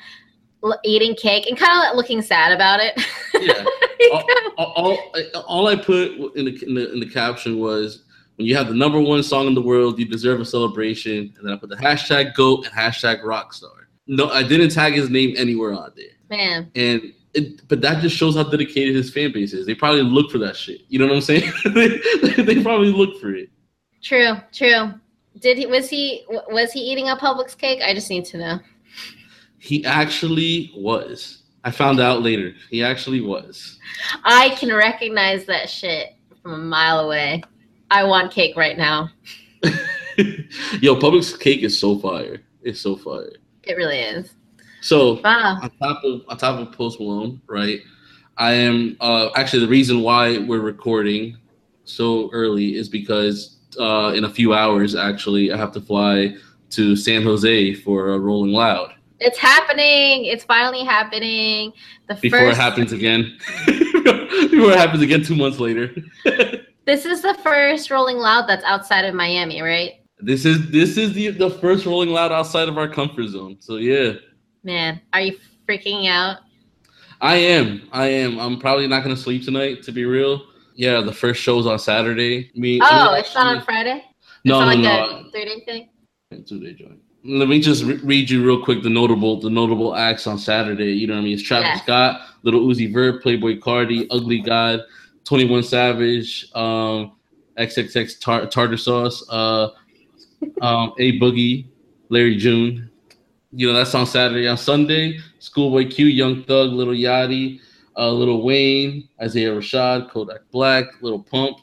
[0.84, 3.02] eating cake and kind of looking sad about it.
[3.40, 3.66] yeah.
[4.58, 5.00] all, all,
[5.48, 8.04] all, I put in the, in the in the caption was
[8.36, 11.34] when you have the number one song in the world, you deserve a celebration.
[11.38, 13.79] And then I put the hashtag goat and hashtag rockstar.
[14.10, 16.06] No, I didn't tag his name anywhere on there.
[16.32, 16.72] Man.
[16.74, 19.68] And it, but that just shows how dedicated his fan base is.
[19.68, 20.82] They probably look for that shit.
[20.90, 21.52] You know what I'm saying?
[21.66, 23.52] they, they probably look for it.
[24.02, 24.96] True, true.
[25.40, 27.82] Did he was he was he eating a Publix cake?
[27.86, 28.60] I just need to know.
[29.60, 31.44] He actually was.
[31.64, 32.54] I found out later.
[32.72, 33.78] He actually was.
[34.24, 37.44] I can recognize that shit from a mile away.
[37.92, 39.12] I want cake right now.
[40.82, 42.42] Yo, Publix cake is so fire.
[42.64, 43.34] It's so fire.
[43.64, 44.34] It really is.
[44.82, 45.60] So wow.
[45.62, 47.82] on top of on top of Post Malone, right?
[48.38, 51.38] I am uh, actually the reason why we're recording
[51.84, 56.36] so early is because uh, in a few hours, actually, I have to fly
[56.72, 58.94] to San Jose for a Rolling Loud.
[59.20, 60.26] It's happening.
[60.26, 61.74] It's finally happening.
[62.08, 62.58] The before first...
[62.58, 63.38] it happens again.
[63.66, 65.94] before it happens again two months later.
[66.86, 69.99] this is the first Rolling Loud that's outside of Miami, right?
[70.22, 73.58] This is this is the the first Rolling Loud outside of our comfort zone.
[73.60, 74.14] So yeah.
[74.64, 76.40] Man, are you freaking out?
[77.22, 77.88] I am.
[77.92, 78.40] I am.
[78.40, 80.46] I'm probably not gonna sleep tonight, to be real.
[80.76, 82.52] Yeah, the first show's on Saturday.
[82.56, 82.80] Me.
[82.82, 84.04] Oh, it's not on Friday.
[84.46, 85.30] No, it's no, like no.
[85.32, 86.46] Three day thing.
[86.46, 87.00] Two day joint.
[87.26, 90.94] Let me just re- read you real quick the notable the notable acts on Saturday.
[90.94, 91.34] You know what I mean?
[91.34, 91.84] It's Travis yes.
[91.84, 94.82] Scott, Little Uzi Vert, Playboi Carti, Ugly God,
[95.26, 97.14] Twenty One Savage, um,
[97.58, 99.70] XXX tar- Tartar Sauce, uh,
[100.62, 101.68] um, A Boogie,
[102.10, 102.90] Larry June.
[103.52, 104.48] You know that's on Saturday.
[104.48, 107.60] On Sunday, Schoolboy Q, Young Thug, Little Yachty,
[107.98, 111.58] uh, Lil Wayne, Isaiah Rashad, Kodak Black, Little Pump.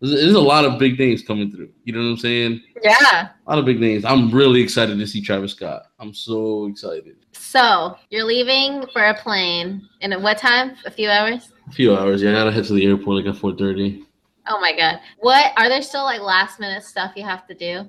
[0.00, 1.70] There's, there's, a lot of big names coming through.
[1.84, 2.62] You know what I'm saying?
[2.82, 3.28] Yeah.
[3.46, 4.04] A lot of big names.
[4.04, 5.84] I'm really excited to see Travis Scott.
[5.98, 7.16] I'm so excited.
[7.32, 10.76] So you're leaving for a plane in what time?
[10.84, 11.50] A few hours?
[11.68, 12.22] A few hours.
[12.22, 14.04] Yeah, I gotta head to the airport like at 4:30.
[14.46, 15.00] Oh my god.
[15.18, 17.86] What are there still like last minute stuff you have to do?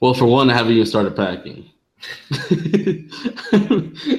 [0.00, 1.70] Well, for one, I haven't even started packing.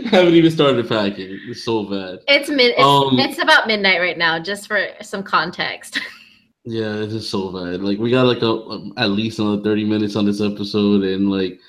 [0.10, 1.40] haven't even started packing.
[1.48, 2.20] It's so bad.
[2.28, 2.72] It's mid.
[2.72, 4.40] It's, um, it's about midnight right now.
[4.40, 6.00] Just for some context.
[6.66, 7.82] yeah, it's just so bad.
[7.82, 11.60] Like we got like a at least another thirty minutes on this episode, and like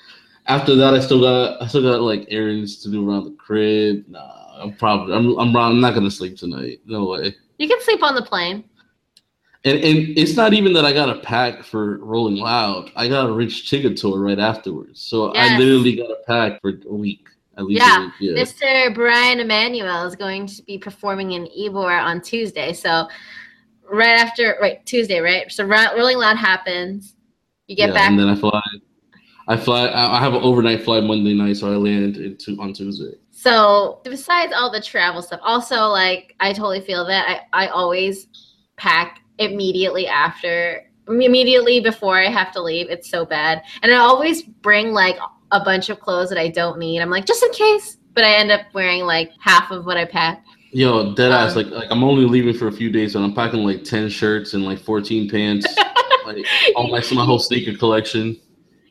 [0.47, 4.05] after that, I still got I still got like errands to do around the crib.
[4.07, 6.79] Nah, I'm probably I'm I'm, I'm not gonna sleep tonight.
[6.85, 7.35] No way.
[7.59, 8.63] You can sleep on the plane.
[9.65, 12.91] And and it's not even that I got a pack for Rolling Loud.
[12.95, 15.01] I got a Rich Chigga tour right afterwards.
[15.01, 15.51] So yes.
[15.51, 17.27] I literally got a pack for a week.
[17.57, 18.09] At least yeah.
[18.21, 18.41] yeah.
[18.41, 18.95] Mr.
[18.95, 22.71] Brian Imanuel is going to be performing in Ybor on Tuesday.
[22.71, 23.09] So
[23.91, 25.51] right after right Tuesday, right?
[25.51, 27.15] So Rolling Loud happens.
[27.67, 28.61] You get yeah, back and then I fly
[29.49, 33.17] I fly I have an overnight flight Monday night, so I land into on Tuesday.
[33.31, 38.27] So besides all the travel stuff, also like I totally feel that I, I always
[38.77, 42.89] pack immediately after immediately before I have to leave.
[42.89, 43.63] It's so bad.
[43.81, 45.17] And I always bring like
[45.51, 46.99] a bunch of clothes that I don't need.
[46.99, 47.97] I'm like, just in case.
[48.13, 50.47] But I end up wearing like half of what I packed.
[50.71, 51.55] Yo, dead ass.
[51.55, 54.09] Um, like, like I'm only leaving for a few days, and I'm packing like ten
[54.09, 55.65] shirts and like 14 pants,
[56.25, 58.37] like all my my whole sneaker collection.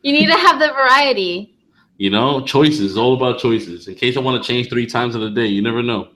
[0.02, 1.56] You need to have the variety.
[1.98, 2.96] You know, choices.
[2.96, 3.86] All about choices.
[3.86, 6.08] In case I want to change three times in a day, you never know.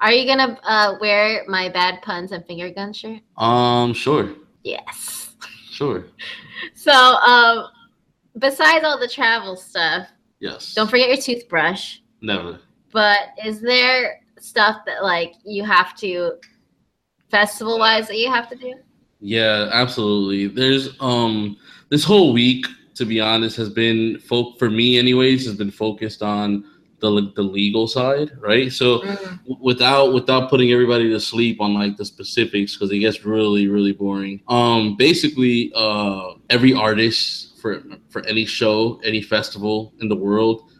[0.00, 3.20] Are you gonna uh, wear my bad puns and finger gun shirt?
[3.36, 4.30] Um, sure,
[4.62, 5.34] Yes.
[5.70, 6.06] sure,
[6.74, 7.68] So, um,
[8.38, 10.08] besides all the travel stuff,
[10.40, 10.74] yes.
[10.74, 11.98] don't forget your toothbrush.
[12.20, 12.60] Never.
[12.92, 16.32] But is there stuff that like you have to
[17.30, 18.74] festival wise that you have to do?
[19.20, 20.46] Yeah, absolutely.
[20.46, 21.56] There's um
[21.88, 26.22] this whole week, to be honest, has been folk for me anyways, has been focused
[26.22, 26.64] on
[27.00, 28.72] the the legal side, right?
[28.72, 29.16] So Mm.
[29.48, 33.68] w- without without putting everybody to sleep on like the specifics because it gets really
[33.68, 34.40] really boring.
[34.48, 40.70] Um, basically, uh, every artist for for any show, any festival in the world,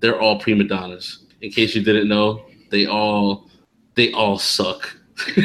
[0.00, 1.24] they're all prima donnas.
[1.40, 3.48] In case you didn't know, they all
[3.94, 4.94] they all suck.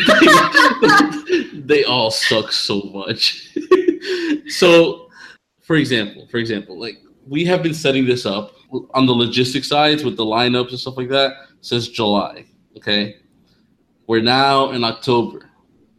[1.65, 3.55] they all suck so much.
[4.47, 5.09] so,
[5.61, 8.53] for example, for example, like we have been setting this up
[8.93, 12.45] on the logistic sides with the lineups and stuff like that since July.
[12.77, 13.17] Okay,
[14.07, 15.49] we're now in October.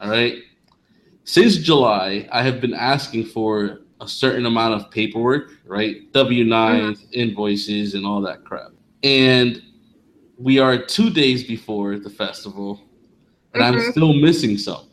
[0.01, 0.37] All right.
[1.25, 6.13] Since July, I have been asking for a certain amount of paperwork, right?
[6.13, 8.73] W 9s invoices, and all that crap.
[9.03, 9.63] And
[10.37, 12.81] we are two days before the festival,
[13.55, 13.91] and I'm Mhm.
[13.93, 14.87] still missing some,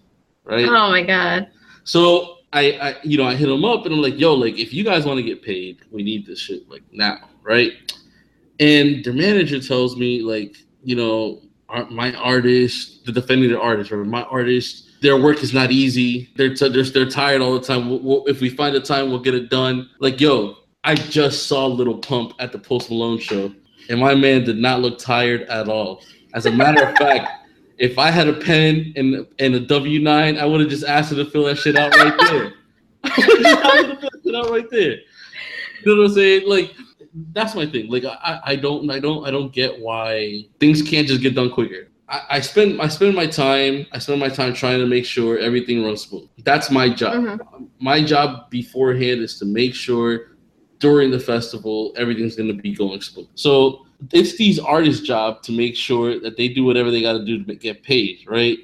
[0.46, 0.66] right?
[0.66, 1.48] Oh my god.
[1.84, 4.74] So I, I, you know, I hit them up and I'm like, yo, like, if
[4.74, 7.72] you guys want to get paid, we need this shit like now, right?
[8.60, 11.42] And their manager tells me, like, you know,
[11.90, 16.30] my artist, the defending their artist, or my artist, their work is not easy.
[16.36, 17.90] They're t- they're, they're tired all the time.
[17.90, 19.90] We'll, we'll, if we find the time, we'll get it done.
[20.00, 23.52] Like, yo, I just saw Little Pump at the Post Malone show,
[23.90, 26.04] and my man did not look tired at all.
[26.34, 27.30] As a matter of fact,
[27.78, 31.10] if I had a pen and and a W nine, I would have just asked
[31.12, 32.54] her to fill that shit out right there.
[33.04, 34.98] I would have filled that shit out right there.
[35.84, 36.48] You know what I'm saying?
[36.48, 36.76] Like
[37.34, 37.90] that's my thing.
[37.90, 41.50] Like I, I don't I don't I don't get why things can't just get done
[41.52, 41.88] quicker.
[42.10, 45.38] I, I spend I spend my time I spend my time trying to make sure
[45.38, 46.28] everything runs smooth.
[46.44, 47.14] That's my job.
[47.24, 47.68] Mhm.
[47.80, 50.38] My job beforehand is to make sure
[50.80, 53.28] during the festival everything's gonna be going smooth.
[53.36, 57.24] So it's these artists' job to make sure that they do whatever they got to
[57.24, 58.58] do to get paid, right?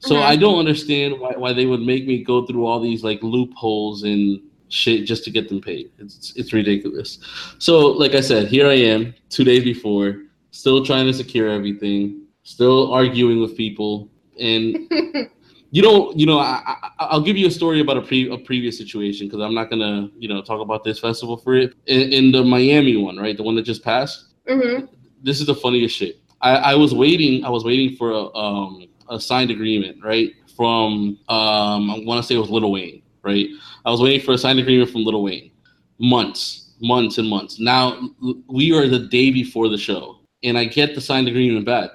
[0.00, 0.22] So Mhm.
[0.22, 4.02] I don't understand why, why they would make me go through all these like loopholes
[4.02, 4.40] and
[4.72, 5.90] shit just to get them paid.
[5.98, 7.18] It's it's ridiculous.
[7.58, 12.22] So like I said, here I am two days before, still trying to secure everything,
[12.42, 14.08] still arguing with people,
[14.40, 14.76] and
[15.70, 18.38] you know, you know, I, I, I'll give you a story about a pre a
[18.38, 21.74] previous situation because I'm not gonna, you know, talk about this festival for it.
[21.86, 24.34] In, in the Miami one, right, the one that just passed.
[24.48, 24.86] hmm
[25.22, 26.18] This is the funniest shit.
[26.40, 27.44] I, I was waiting.
[27.44, 32.26] I was waiting for a um a signed agreement, right, from um I want to
[32.26, 33.48] say it was Little Wayne, right.
[33.84, 35.50] I was waiting for a signed agreement from Little Wayne,
[35.98, 37.58] months, months and months.
[37.60, 38.08] Now
[38.48, 41.90] we are the day before the show, and I get the signed agreement back.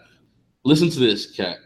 [0.63, 1.57] Listen to this, cat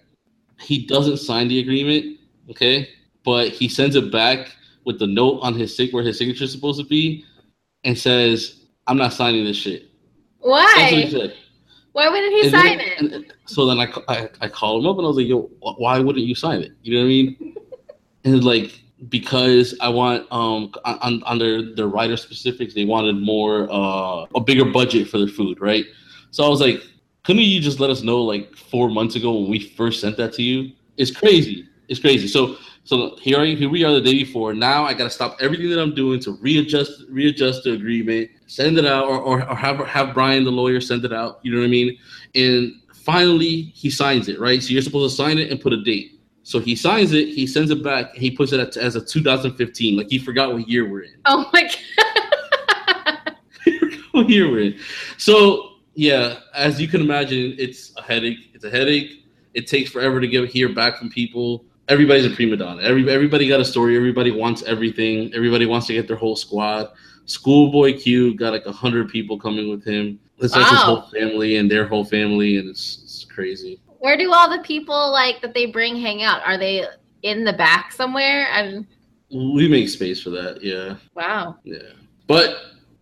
[0.62, 2.20] he doesn't sign the agreement,
[2.50, 2.88] okay,
[3.26, 6.52] but he sends it back with the note on his sig where his signature is
[6.52, 7.26] supposed to be,
[7.84, 9.90] and says, "I'm not signing this shit."
[10.44, 11.10] That's what he Why?
[11.10, 11.34] said.
[11.94, 13.34] Why wouldn't he And sign then- it?
[13.48, 16.26] so then I, I I called him up and I was like, "Yo, why wouldn't
[16.26, 17.56] you sign it?" You know what I mean?
[18.24, 24.26] and like because I want um on, under the writer specifics, they wanted more uh
[24.36, 25.86] a bigger budget for their food, right?
[26.32, 26.82] So I was like,
[27.24, 30.34] couldn't you just let us know like four months ago when we first sent that
[30.34, 30.72] to you?
[30.98, 31.68] It's crazy.
[31.88, 32.28] It's crazy.
[32.28, 34.54] So so here I, here we are the day before.
[34.54, 38.86] Now I gotta stop everything that I'm doing to readjust readjust the agreement, send it
[38.86, 41.40] out, or, or, or have have Brian the lawyer send it out.
[41.44, 41.98] You know what I mean?
[42.36, 44.62] And finally he signs it, right?
[44.62, 46.21] So you're supposed to sign it and put a date.
[46.44, 49.98] So he signs it, he sends it back, and he puts it as a 2015.
[49.98, 51.16] Like he forgot what year we're in.
[51.26, 53.36] Oh my god.
[54.12, 54.80] what year we're in.
[55.18, 58.52] So yeah, as you can imagine, it's a headache.
[58.54, 59.26] It's a headache.
[59.54, 61.66] It takes forever to get hear back from people.
[61.88, 62.82] Everybody's a prima donna.
[62.82, 63.96] Every everybody got a story.
[63.98, 65.34] Everybody wants everything.
[65.34, 66.90] Everybody wants to get their whole squad.
[67.26, 70.20] Schoolboy Q got like a hundred people coming with him.
[70.40, 73.80] It's like his whole family and their whole family, and it's, it's crazy.
[74.02, 76.42] Where do all the people like that they bring hang out?
[76.44, 76.88] Are they
[77.22, 78.48] in the back somewhere?
[78.52, 78.88] I'm
[79.30, 80.64] We make space for that.
[80.64, 81.58] Yeah, wow.
[81.64, 81.94] yeah.
[82.26, 82.56] But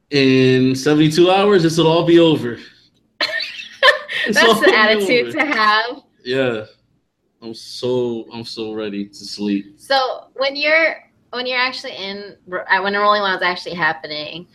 [0.10, 2.60] in 72 hours, this will all be over.
[3.20, 5.38] That's the attitude over.
[5.38, 6.02] to have.
[6.26, 6.66] Yeah.
[7.42, 9.80] I'm so I'm so ready to sleep.
[9.80, 10.98] So when you're
[11.30, 14.48] when you're actually in when Rolling Loud is actually happening,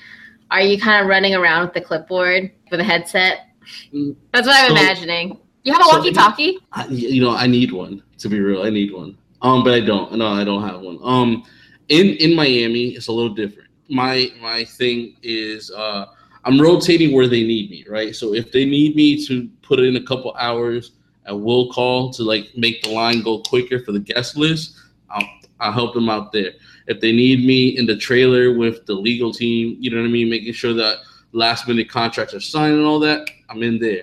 [0.51, 3.47] are you kind of running around with the clipboard with a headset?
[3.95, 5.41] Mm, That's what I'm imagining.
[5.65, 6.59] You have a so- walkie-talkie?
[6.73, 8.63] I, you know, I need one to be real.
[8.63, 9.17] I need one.
[9.43, 10.13] Um, but I don't.
[10.15, 10.99] No, I don't have one.
[11.03, 11.45] Um,
[11.89, 13.69] in in Miami, it's a little different.
[13.91, 16.07] My my thing is uh,
[16.45, 18.17] I'm rotating where they need me, right?
[18.17, 20.93] So if they need me to put in a couple hours
[21.27, 24.77] I will call to like make the line go quicker for the guest list.
[25.11, 25.29] I'll
[25.61, 26.53] I'll help them out there.
[26.87, 30.11] If they need me in the trailer with the legal team, you know what I
[30.11, 30.99] mean, making sure that
[31.33, 34.03] last minute contracts are signed and all that, I'm in there.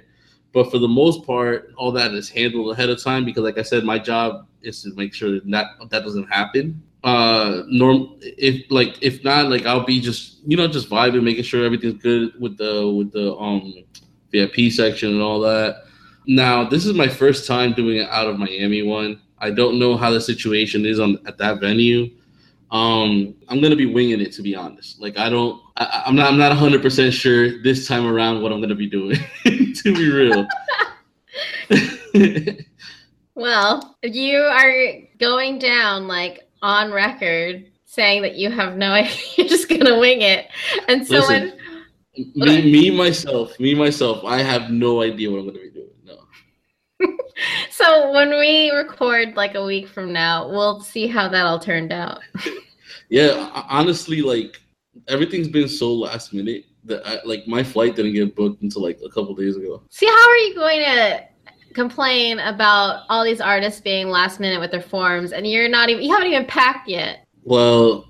[0.54, 3.62] But for the most part, all that is handled ahead of time because, like I
[3.62, 6.82] said, my job is to make sure that that, doesn't happen.
[7.04, 11.44] Uh, norm if like if not, like I'll be just you know just vibing, making
[11.44, 13.74] sure everything's good with the with the um
[14.32, 15.86] VIP section and all that.
[16.28, 19.20] Now, this is my first time doing it out of Miami one.
[19.40, 22.12] I don't know how the situation is on at that venue.
[22.72, 25.02] Um, I'm gonna be winging it to be honest.
[25.02, 28.54] Like I don't, I, am not, I'm not 100 percent sure this time around what
[28.54, 29.18] I'm gonna be doing.
[29.44, 30.48] to be real.
[33.36, 39.16] well, you are going down like on record saying that you have no idea.
[39.36, 40.48] You're just gonna wing it,
[40.88, 41.54] and so Listen,
[42.36, 45.71] when me, me myself, me myself, I have no idea what I'm gonna be.
[47.72, 51.92] so when we record like a week from now, we'll see how that all turned
[51.92, 52.20] out.
[53.10, 54.62] yeah, honestly, like
[55.08, 59.00] everything's been so last minute that I, like my flight didn't get booked until like
[59.06, 59.84] a couple days ago.
[59.90, 61.24] See, how are you going to
[61.74, 66.04] complain about all these artists being last minute with their forms and you're not even
[66.04, 67.26] you haven't even packed yet?
[67.44, 68.08] Well,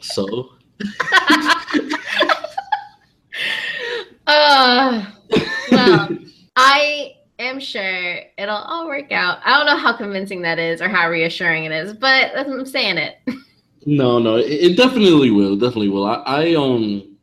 [0.00, 0.50] so.
[4.26, 5.06] uh,
[5.70, 6.18] well,
[6.56, 9.38] I am sure it'll all work out.
[9.44, 12.98] I don't know how convincing that is or how reassuring it is, but I'm saying
[12.98, 13.18] it.
[13.86, 15.56] no, no, it, it definitely will.
[15.56, 16.06] Definitely will.
[16.06, 17.16] I, I um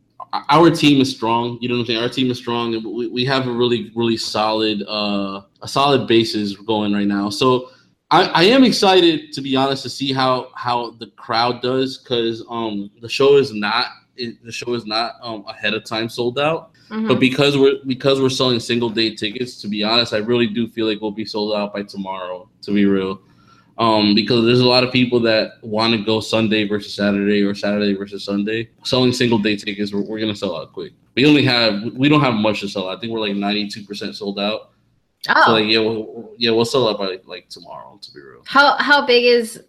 [0.50, 1.58] our team is strong.
[1.62, 2.04] You know what I'm saying?
[2.04, 6.08] Our team is strong, and we, we have a really really solid uh a solid
[6.08, 7.30] basis going right now.
[7.30, 7.70] So
[8.12, 12.44] I, I am excited to be honest to see how how the crowd does because
[12.50, 16.38] um the show is not it, the show is not um ahead of time sold
[16.38, 16.73] out.
[16.94, 17.08] Mm-hmm.
[17.08, 20.68] But because we're because we're selling single day tickets, to be honest, I really do
[20.68, 22.48] feel like we'll be sold out by tomorrow.
[22.62, 23.20] To be real,
[23.80, 27.56] um, because there's a lot of people that want to go Sunday versus Saturday or
[27.56, 28.70] Saturday versus Sunday.
[28.84, 30.94] Selling single day tickets, we're, we're gonna sell out quick.
[31.16, 32.90] We only have we don't have much to sell.
[32.90, 34.70] I think we're like 92 percent sold out.
[35.30, 37.98] Oh, so like yeah, we'll, yeah, we'll sell out by like tomorrow.
[38.00, 39.64] To be real, how how big is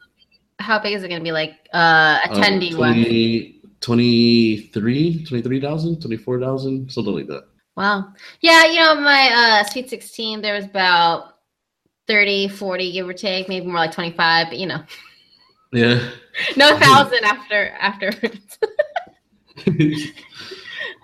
[0.58, 1.32] how big is it gonna be?
[1.32, 3.53] Like uh attendee uh, 20,
[3.84, 7.44] 23 23,000 24,000 something like that.
[7.76, 8.14] Wow.
[8.40, 11.34] Yeah you know my uh sweet 16 there was about
[12.06, 14.82] 30 40 give or take maybe more like 25 but you know.
[15.72, 16.10] Yeah.
[16.56, 18.58] No thousand after afterwards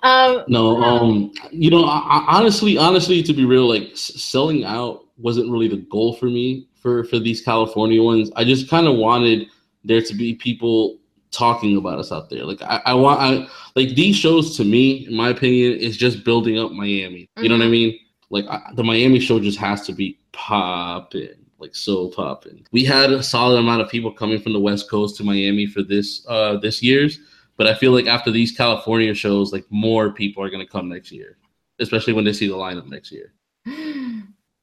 [0.02, 4.64] um no um you know I, I, honestly honestly to be real like s- selling
[4.64, 8.32] out wasn't really the goal for me for for these california ones.
[8.34, 9.46] I just kind of wanted
[9.84, 10.99] there to be people
[11.30, 12.44] talking about us out there.
[12.44, 16.24] Like I, I want I like these shows to me, in my opinion, is just
[16.24, 17.28] building up Miami.
[17.36, 17.48] You mm-hmm.
[17.48, 17.72] know what I mm-hmm.
[17.72, 17.98] mean?
[18.30, 22.66] Like I, the Miami show just has to be popping, like so popping.
[22.72, 25.82] We had a solid amount of people coming from the West Coast to Miami for
[25.82, 27.20] this uh this year's,
[27.56, 31.12] but I feel like after these California shows, like more people are gonna come next
[31.12, 31.38] year,
[31.78, 33.32] especially when they see the lineup next year.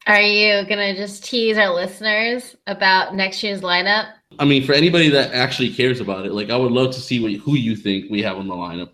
[0.07, 4.13] Are you gonna just tease our listeners about next year's lineup?
[4.39, 7.19] I mean, for anybody that actually cares about it, like I would love to see
[7.19, 8.89] what, who you think we have on the lineup.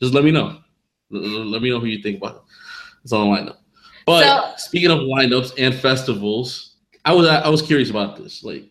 [0.00, 0.58] Just let me know.
[1.10, 2.42] Let me know who you think about it.
[3.04, 3.56] It's on the lineup.
[4.06, 8.42] But so, speaking of lineups and festivals, I was I was curious about this.
[8.42, 8.64] Like,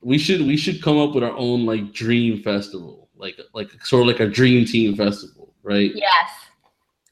[0.00, 4.02] we should we should come up with our own like dream festival, like like sort
[4.02, 5.90] of like a dream team festival, right?
[5.94, 6.30] Yes,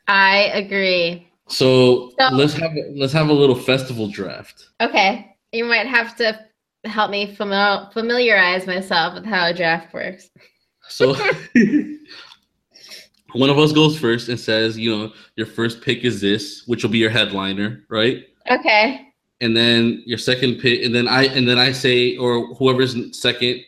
[0.09, 1.29] I agree.
[1.49, 4.71] So, so let's have let's have a little festival draft.
[4.81, 6.46] Okay, you might have to
[6.89, 10.31] help me fami- familiarize myself with how a draft works.
[10.89, 11.15] So,
[13.33, 16.83] one of us goes first and says, you know, your first pick is this, which
[16.83, 18.25] will be your headliner, right?
[18.51, 19.09] Okay.
[19.41, 23.61] And then your second pick, and then I and then I say, or whoever's second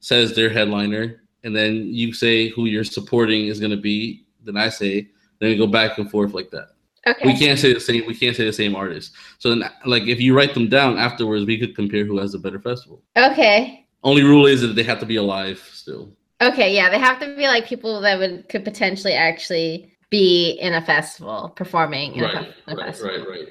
[0.00, 4.24] says their headliner, and then you say who you're supporting is going to be.
[4.44, 5.08] Then I say,
[5.40, 6.75] then we go back and forth like that.
[7.06, 7.26] Okay.
[7.26, 8.04] We can't say the same.
[8.06, 9.12] We can't say the same artist.
[9.38, 12.38] So then, like, if you write them down afterwards, we could compare who has a
[12.38, 13.02] better festival.
[13.16, 13.86] Okay.
[14.02, 16.12] Only rule is that they have to be alive still.
[16.40, 20.74] Okay, yeah, they have to be like people that would could potentially actually be in
[20.74, 22.14] a festival performing.
[22.14, 23.18] In right, a, a right, festival.
[23.18, 23.48] right, right.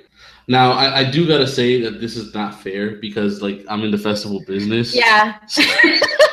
[0.47, 3.89] Now, I, I, do gotta say that this is not fair because, like, I'm in
[3.89, 4.95] the festival business.
[4.95, 5.39] Yeah.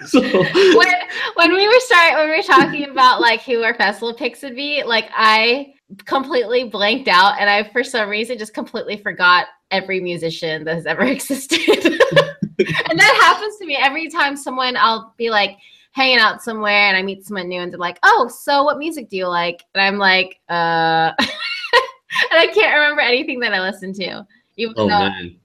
[0.06, 0.94] so when
[1.34, 4.56] when we were start when we were talking about like who our festival picks would
[4.56, 5.74] be, like I
[6.04, 10.86] completely blanked out and I for some reason just completely forgot every musician that has
[10.86, 11.60] ever existed.
[11.68, 15.58] and that happens to me every time someone I'll be like
[15.92, 19.08] hanging out somewhere and I meet someone new and they're like, "Oh, so what music
[19.08, 23.92] do you like?" And I'm like, "Uh," and I can't remember anything that I listen
[23.94, 24.26] to.
[24.56, 25.36] Even Oh though man.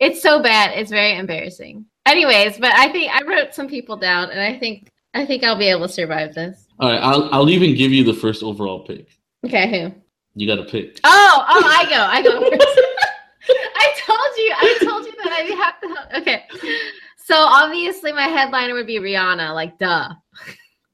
[0.00, 1.86] it's so bad, it's very embarrassing.
[2.06, 5.58] Anyways, but I think I wrote some people down, and I think I think I'll
[5.58, 6.66] be able to survive this.
[6.78, 9.08] All right, I'll I'll even give you the first overall pick.
[9.46, 9.94] Okay, who?
[10.34, 11.00] You got to pick.
[11.04, 12.80] Oh, oh, I go, I go first.
[13.76, 15.80] I told you, I told you that I have
[16.12, 16.18] to.
[16.20, 16.44] Okay,
[17.16, 20.10] so obviously my headliner would be Rihanna, like duh.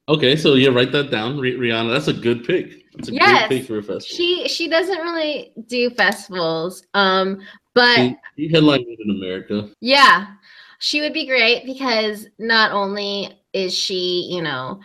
[0.08, 1.92] Okay, so yeah, write that down, Rih- Rihanna.
[1.92, 2.84] That's a good pick.
[2.94, 3.48] That's a Yes.
[3.48, 4.00] good pick for a festival.
[4.16, 7.40] She she doesn't really do festivals, um,
[7.74, 9.70] but She, she headlined in America.
[9.80, 10.26] Yeah,
[10.80, 14.80] she would be great because not only is she, you know,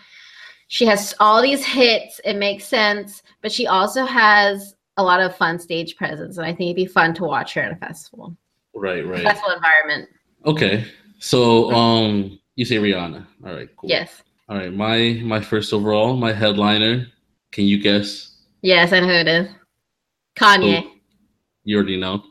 [0.68, 5.36] she has all these hits, it makes sense, but she also has a lot of
[5.36, 6.38] fun stage presence.
[6.38, 8.36] And I think it'd be fun to watch her at a festival,
[8.74, 9.24] Right, right.
[9.24, 10.10] festival environment.
[10.46, 10.86] Okay,
[11.20, 13.26] so um, you say Rihanna.
[13.46, 13.90] All right, cool.
[13.90, 14.22] Yes.
[14.50, 17.08] All right, my my first overall, my headliner.
[17.52, 18.36] Can you guess?
[18.62, 19.48] Yes, I know who it is.
[20.38, 20.92] Kanye.
[21.64, 22.22] You already know.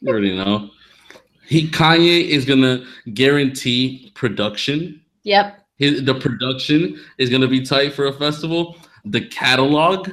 [0.00, 0.70] You already know.
[1.46, 5.00] He Kanye is gonna guarantee production.
[5.24, 5.60] Yep.
[5.76, 8.76] His, the production is gonna be tight for a festival.
[9.04, 10.10] The catalog,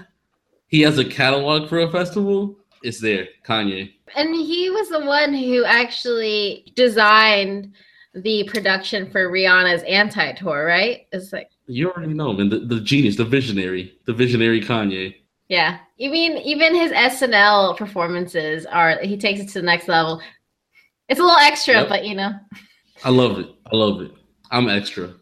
[0.67, 2.57] he has a catalog for a festival.
[2.84, 3.93] It's there, Kanye.
[4.15, 7.73] And he was the one who actually designed
[8.13, 11.07] the production for Rihanna's anti tour, right?
[11.11, 12.49] It's like, You already know, man.
[12.49, 15.15] The, the genius, the visionary, the visionary Kanye.
[15.47, 20.21] Yeah, you mean even his SNL performances are he takes it to the next level.
[21.10, 21.89] It's a little extra, Yep.
[21.89, 22.32] but you know.
[23.04, 23.47] I love it.
[23.72, 24.12] I love it.
[24.52, 25.14] I'm extra.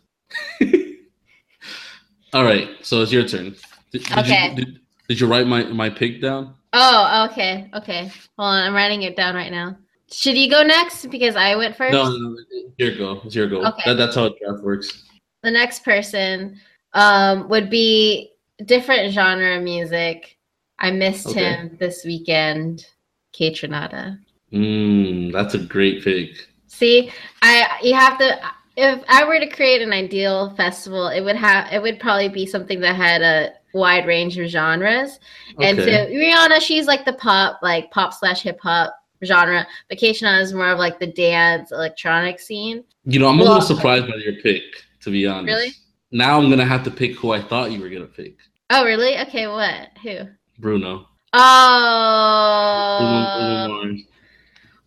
[2.34, 3.56] All right, so it's your turn.
[3.92, 4.50] Did, did Okay.
[4.50, 6.54] You, did, did you write my my pick down?
[6.74, 8.12] Oh, okay, okay.
[8.38, 9.76] Hold on, I'm writing it down right now.
[10.12, 11.94] Should you go next because I went first?
[11.94, 12.38] No, no, no,
[12.78, 13.22] your go.
[13.26, 13.64] It's your go.
[13.66, 13.82] Okay.
[13.86, 15.04] That, that's how a draft works.
[15.42, 16.60] The next person
[16.94, 18.32] um, would be
[18.66, 20.38] different genre music.
[20.78, 21.44] I missed Okay.
[21.54, 22.86] him this weekend.
[23.34, 24.20] Kaytranada.
[24.52, 26.32] Mm, that's a great pick.
[26.68, 28.40] See, I you have to.
[28.78, 32.46] If I were to create an ideal festival, it would have it would probably be
[32.46, 35.20] something that had a wide range of genres.
[35.60, 39.68] And so Rihanna, she's like the pop, like pop slash hip hop genre.
[39.90, 42.84] But Kate is more of like the dance electronic scene.
[43.04, 44.64] You know, I'm a Well- little surprised by your pick,
[45.02, 45.48] to be honest.
[45.48, 45.72] Really?
[46.12, 48.38] Now I'm gonna have to pick who I thought you were gonna pick.
[48.70, 49.18] Oh, really?
[49.20, 49.90] Okay, what?
[50.04, 50.20] Who?
[50.60, 51.08] Bruno.
[51.34, 54.02] Oh, Bruno, Bruno Mars.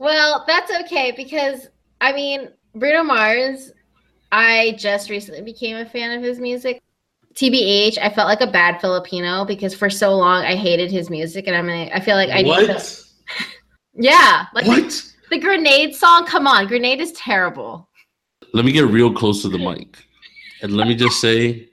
[0.03, 1.69] Well, that's okay because
[2.01, 3.71] I mean, Bruno Mars,
[4.33, 6.83] I just recently became a fan of his music.
[7.35, 11.47] TBH, I felt like a bad Filipino because for so long I hated his music,
[11.47, 12.67] and I'm gonna, I feel like I what?
[12.67, 13.05] need to,
[13.95, 15.03] yeah, like what?
[15.31, 16.27] the Grenade song.
[16.27, 17.89] Come on, Grenade is terrible.
[18.53, 19.97] Let me get real close to the mic.
[20.63, 21.69] And let me just say,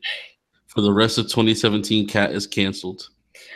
[0.68, 3.10] for the rest of 2017, Cat is canceled.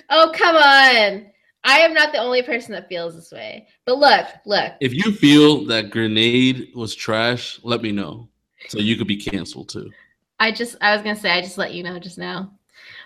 [0.09, 1.32] Oh, come on.
[1.63, 3.67] I am not the only person that feels this way.
[3.85, 4.73] But look, look.
[4.81, 8.27] If you feel that Grenade was trash, let me know.
[8.67, 9.89] So you could be canceled too.
[10.39, 12.51] I just I was gonna say I just let you know just now.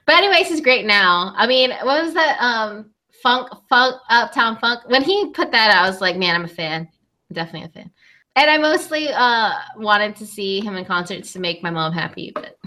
[0.05, 1.33] But anyways, he's great now.
[1.35, 2.37] I mean, what was that?
[2.39, 2.91] Um,
[3.21, 4.87] funk, funk, uptown funk.
[4.87, 6.87] When he put that out, I was like, man, I'm a fan.
[7.29, 7.91] I'm definitely a fan.
[8.35, 12.31] And I mostly uh wanted to see him in concerts to make my mom happy,
[12.33, 12.57] but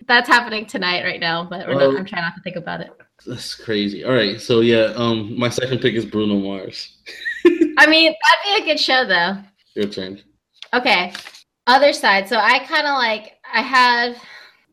[0.07, 1.45] that's happening tonight right now.
[1.49, 2.91] But not, I'm trying not to think about it.
[3.25, 4.03] That's crazy.
[4.03, 4.39] All right.
[4.41, 6.97] So yeah, um my second pick is Bruno Mars.
[7.77, 9.37] I mean, that'd be a good show though.
[9.75, 10.21] Your turn.
[10.73, 11.13] Okay.
[11.67, 12.27] Other side.
[12.27, 14.17] So I kind of like I have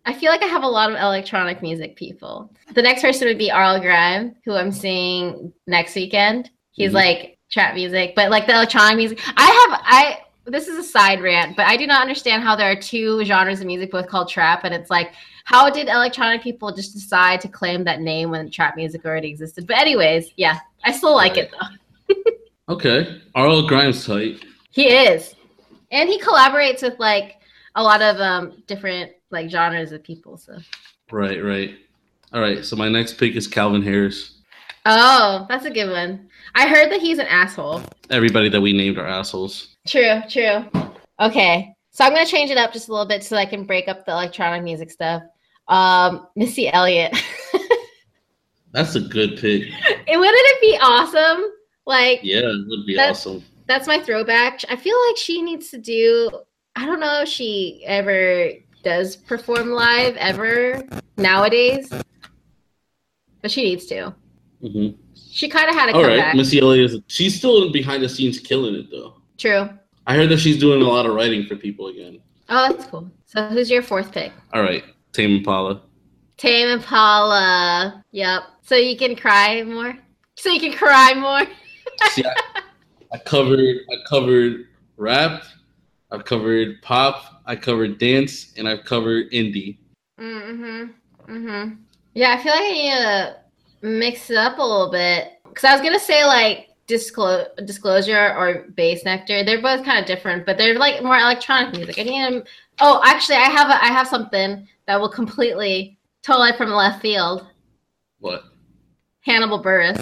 [0.06, 2.50] I feel like I have a lot of electronic music people.
[2.74, 6.50] The next person would be RL Grime, who I'm seeing next weekend.
[6.72, 6.94] He's Mhm.
[6.94, 9.20] like trap music, but like the electronic music.
[9.36, 12.70] I have I this is a side rant, but I do not understand how there
[12.70, 15.12] are two genres of music both called trap and it's like
[15.48, 19.66] how did electronic people just decide to claim that name when trap music already existed?
[19.66, 22.14] But anyways, yeah, I still like it though.
[22.68, 23.22] Okay.
[23.34, 24.44] RL Grime's tight.
[24.72, 25.34] He is.
[25.90, 27.36] And he collaborates with like
[27.76, 30.36] a lot of um different like genres of people.
[30.36, 30.58] So
[31.10, 31.76] Right, right.
[32.34, 32.62] All right.
[32.62, 34.42] So my next pick is Calvin Harris.
[34.84, 36.28] Oh, that's a good one.
[36.56, 37.80] I heard that he's an asshole.
[38.10, 39.76] Everybody that we named are assholes.
[39.86, 40.66] True, true.
[41.20, 41.74] Okay.
[41.90, 44.04] So I'm gonna change it up just a little bit so I can break up
[44.04, 45.22] the electronic music stuff.
[45.68, 47.16] Um, Missy Elliott.
[48.72, 49.62] That's a good pick.
[50.06, 51.44] it wouldn't it be awesome?
[51.86, 53.42] Like Yeah, it would be That's- awesome.
[53.66, 54.60] that's my throwback.
[54.70, 56.30] I feel like she needs to do.
[56.76, 58.50] I don't know if she ever
[58.84, 60.82] does perform live ever
[61.16, 61.90] nowadays,
[63.42, 64.14] but she needs to.
[64.60, 66.26] hmm She kind of had a All comeback.
[66.26, 69.14] right, Missy Elliott is she's still behind the scenes killing it though.
[69.38, 69.68] True.
[70.06, 72.20] I heard that she's doing a lot of writing for people again.
[72.48, 73.10] Oh, that's cool.
[73.26, 74.32] So who's your fourth pick?
[74.54, 74.84] All right,
[75.18, 75.82] Tame Impala.
[76.36, 78.04] Tame Impala.
[78.12, 78.42] Yep.
[78.62, 79.98] So you can cry more.
[80.36, 81.42] So you can cry more.
[82.10, 82.60] See, I,
[83.12, 84.66] I covered I covered
[84.96, 85.42] rap,
[86.12, 89.78] I've covered pop, I covered dance, and I've covered indie.
[90.20, 91.32] Mm-hmm.
[91.32, 91.74] Mm-hmm.
[92.14, 93.36] Yeah, I feel like I need to
[93.88, 95.32] mix it up a little bit.
[95.52, 99.46] Cause I was gonna say like disclose disclosure or Bassnectar.
[99.46, 101.98] They're both kind of different, but they're like more electronic music.
[101.98, 102.44] I need to
[102.80, 107.46] Oh, actually I have a I have something that will completely totally from left field.
[108.18, 108.44] What?
[109.20, 109.98] Hannibal Buress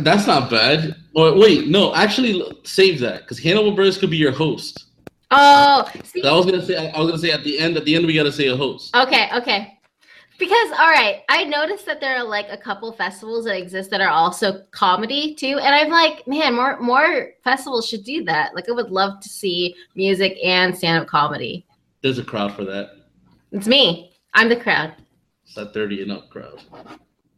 [0.00, 0.96] That's not bad.
[1.14, 4.86] Or wait, no, actually save that because Hannibal Buress could be your host.
[5.30, 7.94] Oh, see, I was gonna say I was gonna say at the end at the
[7.94, 8.96] end we gotta say a host.
[8.96, 9.77] Okay, okay.
[10.38, 14.00] Because all right, I noticed that there are like a couple festivals that exist that
[14.00, 18.54] are also comedy too, and I'm like, man, more more festivals should do that.
[18.54, 21.66] Like, I would love to see music and stand up comedy.
[22.02, 22.90] There's a crowd for that.
[23.50, 24.12] It's me.
[24.34, 24.94] I'm the crowd.
[25.44, 26.62] It's that thirty and up crowd.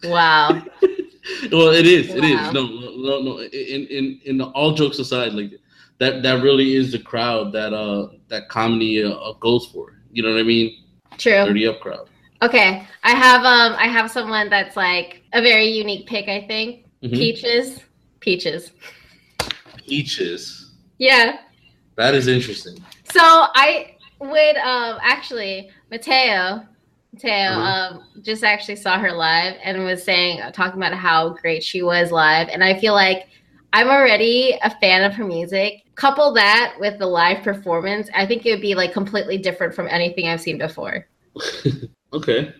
[0.04, 0.62] Wow.
[1.50, 2.14] well, it is.
[2.14, 2.48] It Wow.
[2.48, 2.52] is.
[2.52, 3.40] No, no, no.
[3.40, 5.52] In in in all jokes aside, like
[6.00, 9.96] that that really is the crowd that uh that comedy uh, goes for.
[10.12, 10.84] You know what I mean?
[11.16, 11.46] True.
[11.46, 12.09] Thirty up crowd.
[12.42, 16.28] Okay, I have um I have someone that's like a very unique pick.
[16.28, 17.14] I think Mhm.
[17.14, 17.80] peaches,
[18.20, 18.72] peaches.
[19.86, 20.70] Peaches.
[20.98, 21.38] Yeah.
[21.96, 22.82] That is interesting.
[23.12, 26.66] So I would um actually Mateo
[27.12, 27.96] Mateo Uh-huh.
[27.96, 32.10] um just actually saw her live and was saying talking about how great she was
[32.12, 33.26] live and I feel like
[33.72, 35.82] I'm already a fan of her music.
[35.94, 39.86] Couple that with the live performance, I think it would be like completely different from
[39.88, 41.06] anything I've seen before.
[42.12, 42.52] Okay.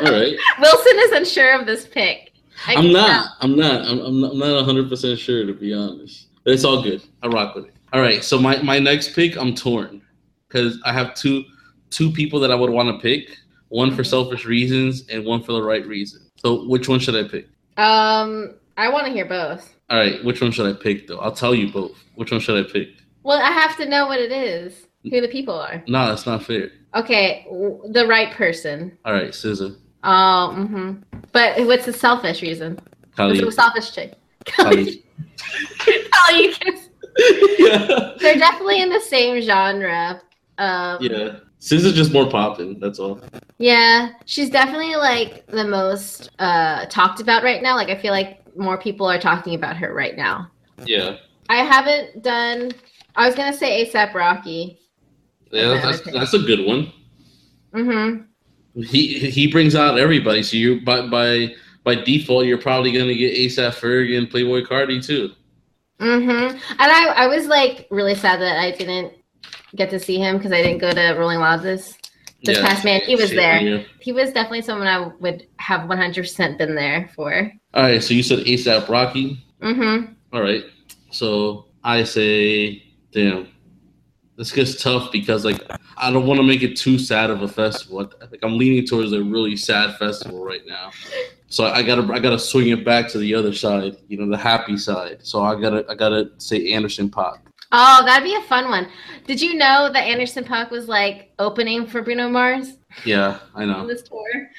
[0.00, 0.36] All right.
[0.60, 2.32] Wilson is unsure of this pick.
[2.66, 3.32] I'm not.
[3.40, 3.86] I'm not.
[3.86, 4.32] I'm, I'm not.
[4.32, 6.26] I'm not 100 percent sure to be honest.
[6.44, 7.02] But it's all good.
[7.22, 7.74] I rock with it.
[7.92, 8.22] All right.
[8.22, 10.02] So my my next pick, I'm torn
[10.48, 11.44] because I have two
[11.90, 13.36] two people that I would want to pick.
[13.68, 16.22] One for selfish reasons and one for the right reason.
[16.36, 17.46] So which one should I pick?
[17.76, 19.74] Um I want to hear both.
[19.90, 20.22] All right.
[20.24, 21.18] Which one should I pick though?
[21.18, 21.96] I'll tell you both.
[22.14, 22.88] Which one should I pick?
[23.22, 24.86] Well, I have to know what it is.
[25.04, 25.82] Who the people are.
[25.86, 26.70] No, that's not fair.
[26.94, 27.46] Okay,
[27.90, 28.96] the right person.
[29.04, 30.92] All right, SZA, Oh, hmm
[31.32, 32.74] but what's the selfish reason?
[32.76, 34.14] What's Kali, the selfish chick?
[34.46, 35.04] Kali.
[35.84, 36.78] Can-
[37.58, 38.12] yeah.
[38.20, 40.22] They're definitely in the same genre.
[40.58, 41.36] Um, Yeah.
[41.60, 42.78] SZA's just more popping.
[42.78, 43.20] That's all.
[43.58, 47.74] yeah, she's definitely like the most uh, talked about right now.
[47.74, 50.50] Like I feel like more people are talking about her right now.
[50.84, 51.16] Yeah.
[51.48, 52.70] I haven't done.
[53.16, 54.78] I was gonna say ASAP Rocky.
[55.50, 56.92] Yeah, that's, that's a good one.
[57.74, 58.82] Mm-hmm.
[58.82, 60.42] He he brings out everybody.
[60.42, 65.04] So you by by by default, you're probably gonna get ASAP Ferg and Playboi Carti
[65.04, 65.32] too.
[66.00, 66.56] Mm-hmm.
[66.56, 69.14] And I, I was like really sad that I didn't
[69.74, 71.94] get to see him because I didn't go to Rolling Loud this
[72.44, 73.00] this past man.
[73.00, 73.84] He was there.
[74.00, 77.50] He was definitely someone I would have 100% been there for.
[77.74, 79.42] All right, so you said ASAP Rocky.
[79.60, 80.12] Mm-hmm.
[80.32, 80.64] All right,
[81.10, 82.82] so I say,
[83.12, 83.48] damn,
[84.38, 85.60] this gets tough because like
[85.96, 88.08] I don't want to make it too sad of a festival.
[88.22, 90.92] I think I'm leaning towards a really sad festival right now.
[91.48, 94.36] So I gotta I gotta swing it back to the other side, you know, the
[94.38, 95.18] happy side.
[95.22, 97.40] So I gotta I gotta say Anderson Paak.
[97.72, 98.88] Oh, that'd be a fun one.
[99.26, 103.74] Did you know that Anderson Paak was like opening for Bruno Mars Yeah, I know.
[103.80, 104.50] on this tour?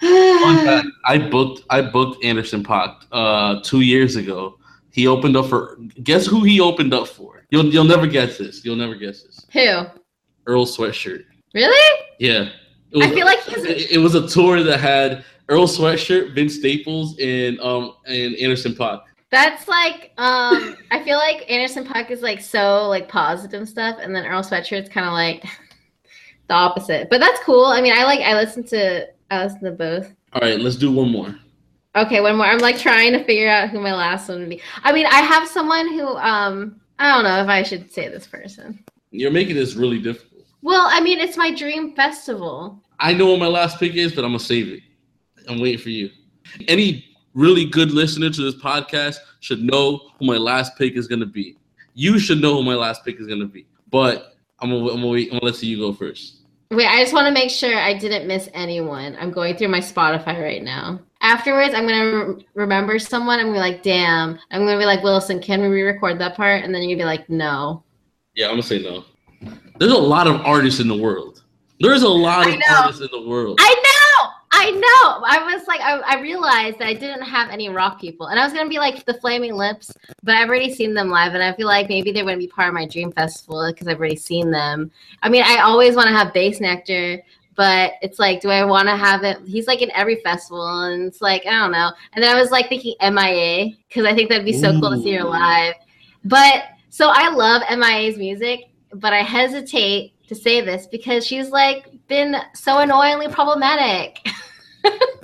[0.00, 4.58] Fact, I booked I booked Anderson Paak uh two years ago.
[4.90, 7.43] He opened up for guess who he opened up for?
[7.54, 8.64] You'll you'll never guess this.
[8.64, 9.46] You'll never guess this.
[9.52, 9.84] Who?
[10.44, 11.22] Earl Sweatshirt.
[11.54, 12.06] Really?
[12.18, 12.48] Yeah.
[12.90, 16.56] Was, I feel like he's it, it was a tour that had Earl Sweatshirt, Vince
[16.56, 19.02] Staples, and um and Anderson Paak.
[19.30, 24.12] That's like um I feel like Anderson Paak is like so like positive stuff and
[24.16, 25.44] then Earl Sweatshirt's kind of like
[26.48, 27.08] the opposite.
[27.08, 27.66] But that's cool.
[27.66, 30.12] I mean, I like I listen to I listen to both.
[30.32, 31.38] All right, let's do one more.
[31.94, 32.46] Okay, one more.
[32.46, 34.60] I'm like trying to figure out who my last one would be.
[34.82, 38.26] I mean, I have someone who um I don't know if I should say this
[38.26, 38.84] person.
[39.10, 40.44] You're making this really difficult.
[40.62, 42.82] Well, I mean, it's my dream festival.
[43.00, 44.80] I know what my last pick is, but I'm gonna save it.
[45.48, 46.10] I'm waiting for you.
[46.68, 51.26] Any really good listener to this podcast should know who my last pick is gonna
[51.26, 51.56] be.
[51.94, 53.66] You should know who my last pick is gonna be.
[53.90, 55.32] But I'm gonna, I'm gonna wait.
[55.32, 56.38] I'm gonna let you go first.
[56.70, 59.16] Wait, I just want to make sure I didn't miss anyone.
[59.20, 60.98] I'm going through my Spotify right now.
[61.24, 63.38] Afterwards, I'm gonna re- remember someone.
[63.40, 66.62] I'm gonna be like, "Damn!" I'm gonna be like, "Wilson, can we re-record that part?"
[66.62, 67.82] And then you're gonna be like, "No."
[68.34, 69.04] Yeah, I'm gonna say no.
[69.78, 71.42] There's a lot of artists in the world.
[71.80, 73.58] There's a lot of artists in the world.
[73.58, 75.24] I know, I know.
[75.26, 78.44] I was like, I, I realized that I didn't have any rock people, and I
[78.44, 79.90] was gonna be like the Flaming Lips,
[80.22, 82.68] but I've already seen them live, and I feel like maybe they're gonna be part
[82.68, 84.90] of my dream festival because I've already seen them.
[85.22, 87.22] I mean, I always want to have Bassnectar,
[87.54, 89.38] but it's like, do I want to have it?
[89.46, 91.92] He's like in every festival, and it's like, I don't know.
[92.12, 95.00] And then I was like thinking MIA because I think that'd be so cool to
[95.02, 95.74] see her live.
[96.24, 101.90] But so I love MIA's music, but I hesitate to say this because she's like
[102.08, 104.26] been so annoyingly problematic.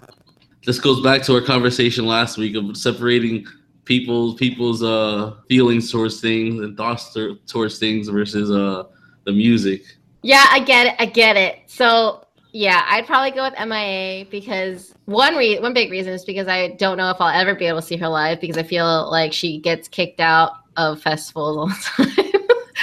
[0.67, 3.47] This goes back to our conversation last week of separating
[3.87, 7.17] people's people's uh feelings towards things and thoughts
[7.47, 8.85] towards things versus uh
[9.25, 9.83] the music.
[10.23, 10.95] Yeah, I get it.
[10.99, 11.61] I get it.
[11.67, 16.49] So yeah, I'd probably go with MIA because one re- one big reason is because
[16.49, 19.11] I don't know if I'll ever be able to see her live because I feel
[19.11, 21.75] like she gets kicked out of festivals all the
[22.33, 22.41] time.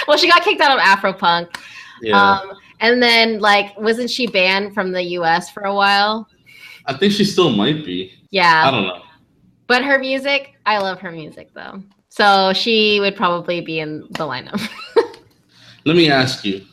[0.08, 1.56] well, she got kicked out of Afropunk.
[2.02, 6.28] Yeah, Um, and then like wasn't she banned from the US for a while?
[6.86, 8.12] I think she still might be.
[8.30, 8.62] Yeah.
[8.66, 9.02] I don't know.
[9.66, 11.82] But her music, I love her music though.
[12.08, 14.60] So she would probably be in the lineup.
[15.84, 16.64] Let me ask you,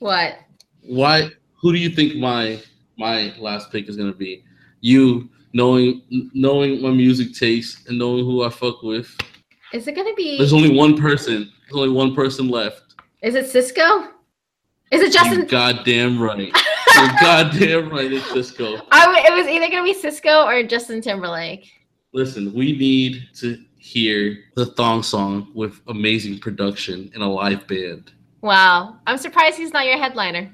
[0.00, 0.38] what?
[0.82, 1.30] why?
[1.60, 2.60] Who do you think my
[2.98, 4.44] my last pick is gonna be?
[4.80, 6.02] You knowing
[6.34, 9.14] knowing my music taste and knowing who I fuck with.
[9.72, 11.50] Is it gonna be There's only one person.
[11.68, 12.94] There's only one person left.
[13.22, 14.08] is it Sisqó?
[14.90, 16.52] Is it Justin You're goddamn right.
[16.96, 18.12] You're goddamn right.
[18.12, 18.82] It's Sisqó.
[18.90, 21.70] I w- it was either gonna be Sisqó or Justin Timberlake.
[22.12, 28.12] Listen, we need to hear the thong song with amazing production in a live band.
[28.42, 30.50] Wow, I'm surprised he's not your headliner.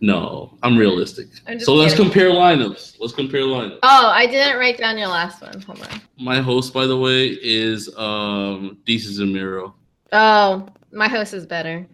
[0.00, 1.28] No, I'm realistic.
[1.46, 2.96] I'm So let's compare lineups.
[3.00, 3.78] Let's compare lineups.
[3.82, 5.60] Oh, I didn't write down your last one.
[5.62, 6.00] Hold on.
[6.18, 9.74] My host, by the way, is um Desus and Mero.
[10.12, 11.86] Oh, my host is better.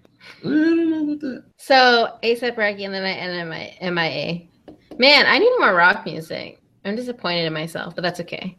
[0.44, 1.44] I don't know about that.
[1.56, 4.48] So ASAP Rocky and then I and MI- MIA.
[4.98, 6.60] Man, I need more rock music.
[6.84, 8.56] I'm disappointed in myself, but that's okay.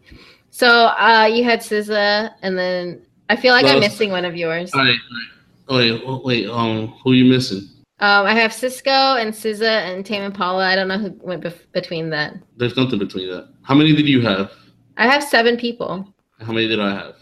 [0.51, 4.73] So uh, you had SZA, and then I feel like I'm missing one of yours.
[4.73, 4.89] All right.
[4.89, 5.27] all right.
[5.69, 6.49] Wait, wait.
[6.49, 7.67] Um, who you missing?
[7.99, 10.65] Um, I have Sisqó and SZA and Tame Impala.
[10.65, 12.33] I don't know who went bef- between that.
[12.57, 13.49] There's nothing between that.
[13.61, 14.51] How many did you have?
[14.97, 16.11] I have seven people.
[16.39, 17.15] How many did I have?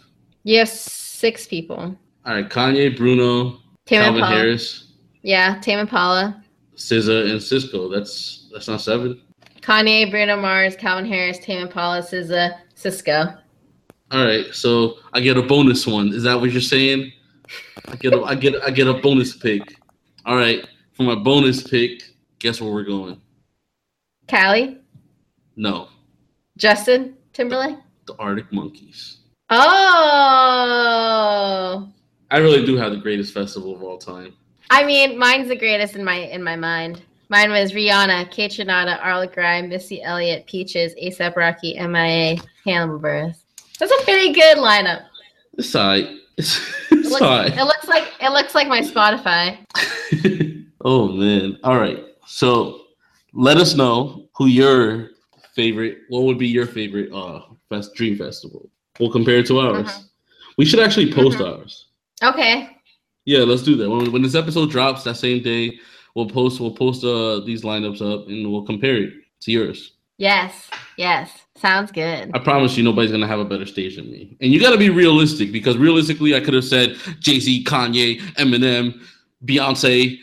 [0.44, 1.76] You have six people.
[2.24, 2.48] All right.
[2.48, 4.36] Kanye, Bruno, Tame Calvin Impala.
[4.36, 6.42] Harris, Yeah, Tame Impala.
[6.76, 7.92] SZA, and Sisqó.
[7.92, 9.20] That's that's not seven.
[9.60, 13.36] Kanye, Bruno Mars, Calvin Harris, Tame Impala, SZA, Sisqó.
[14.10, 16.08] All right, so I get a bonus one.
[16.14, 17.12] Is that what you're saying?
[17.88, 19.62] I get a, I get I get a bonus pick.
[20.26, 22.02] All right, for my bonus pick,
[22.38, 23.20] guess where we're going?
[24.28, 24.78] Callie,
[25.56, 25.88] No,
[26.56, 27.76] Justin Timberlake.
[28.06, 29.18] the Arctic Monkeys.
[30.60, 31.88] Oh,
[32.30, 34.34] I really do have the greatest festival of all time.
[34.70, 37.02] I mean, mine's the greatest in my in my mind.
[37.28, 43.36] Mine was Rihanna, Kate Trinata, RL Grime, Missy Elliott, Peaches, ASAP Rocky, MIA, Hannibal Buress.
[43.78, 45.02] That's a pretty good lineup.
[46.40, 46.58] It's.
[46.90, 49.58] It's, It looks, it looks like it looks like my Spotify.
[50.84, 51.58] oh man.
[51.64, 52.04] All right.
[52.26, 52.82] So
[53.32, 55.10] let us know who your
[55.54, 55.98] favorite.
[56.08, 58.70] What would be your favorite uh fest dream festival?
[58.98, 59.88] We'll compare it to ours.
[59.88, 60.04] Mhm.
[60.56, 61.58] We should actually post Mhm.
[61.58, 61.86] ours.
[62.22, 62.76] Okay.
[63.24, 63.90] Yeah, let's do that.
[63.90, 65.78] When, when this episode drops that same day,
[66.14, 69.92] we'll post we'll post uh these lineups up and we'll compare it to yours.
[70.16, 70.70] Yes.
[70.96, 71.30] Yes.
[71.60, 72.30] Sounds good.
[72.32, 74.34] I promise you, nobody's gonna have a better stage than me.
[74.40, 78.18] And you got to be realistic because realistically, I could have said Jay Z, Kanye,
[78.36, 78.98] Eminem,
[79.44, 80.18] Beyonce,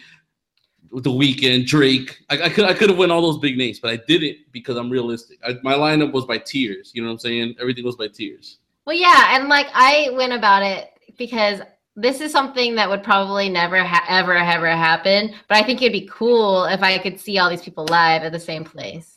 [0.91, 2.17] The Weeknd, Drake.
[2.31, 4.77] I, I could I could have went all those big names, but I didn't because
[4.77, 5.37] I'm realistic.
[5.45, 6.91] I, my lineup was by tiers.
[6.95, 7.55] You know what I'm saying?
[7.61, 8.57] Everything was by tiers.
[8.85, 11.61] Well, yeah, and like I went about it because
[11.95, 15.35] this is something that would probably never ha- ever ever happen.
[15.47, 18.31] But I think it'd be cool if I could see all these people live at
[18.31, 19.16] the same place.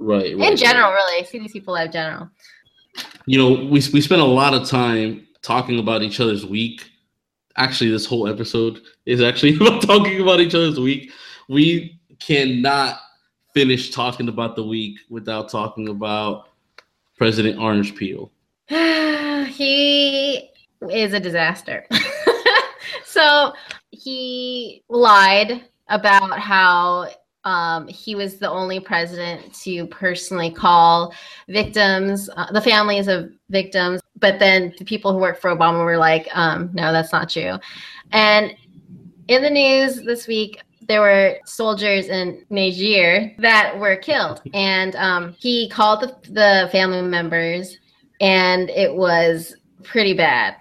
[0.00, 0.36] Right.
[0.36, 1.86] right In general, really, see these people live.
[1.86, 2.30] in General.
[3.26, 6.90] you know, we we spent a lot of time talking about each other's week.
[7.56, 11.12] Actually, this whole episode is actually about talking about each other's week.
[11.48, 12.98] We cannot
[13.52, 16.48] finish talking about the week without talking about
[17.18, 18.32] President Orange Peel.
[18.68, 20.50] he
[20.90, 21.86] is a disaster.
[23.04, 23.52] so
[23.90, 27.08] he lied about how
[27.44, 31.14] um, he was the only president to personally call
[31.48, 35.96] victims, uh, the families of victims, but then the people who work for Obama were
[35.96, 37.58] like, um, no, that's not true.
[38.12, 38.54] And
[39.28, 45.34] in the news this week, there were soldiers in Niger that were killed, and um,
[45.38, 47.78] he called the, the family members,
[48.20, 50.56] and it was pretty bad.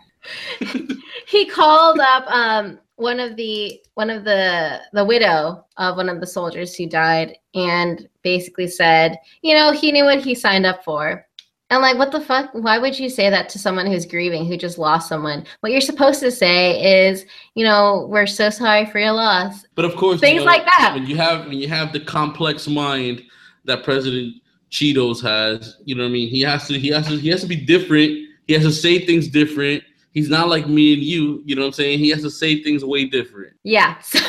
[1.28, 6.20] he called up um, one of the one of the the widow of one of
[6.20, 10.84] the soldiers who died, and basically said, you know, he knew what he signed up
[10.84, 11.26] for,
[11.72, 12.50] And like, what the fuck?
[12.54, 15.46] Why would you say that to someone who's grieving, who just lost someone?
[15.60, 19.66] What you're supposed to say is, you know, we're so sorry for your loss.
[19.76, 20.94] But of course, things you know, like that.
[20.96, 23.22] When you have when you have the complex mind
[23.66, 24.36] that President
[24.72, 26.30] Cheetos has, you know what I mean?
[26.30, 28.18] He has to he has to he has to be different.
[28.48, 29.84] He has to say things different.
[30.12, 32.00] He's not like me and you, you know what I'm saying?
[32.00, 33.56] He has to say things way different.
[33.64, 33.96] Yeah.
[34.10, 34.20] So,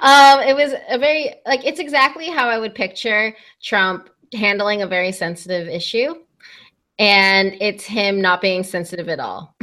[0.00, 4.86] um, it was a very like it's exactly how I would picture Trump handling a
[4.86, 6.14] very sensitive issue,
[6.98, 9.56] and it's him not being sensitive at all,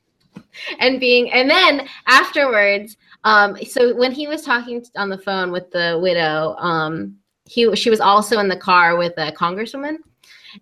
[0.78, 5.70] and being and then afterwards, um, so when he was talking on the phone with
[5.70, 9.96] the widow, um, he she was also in the car with a congresswoman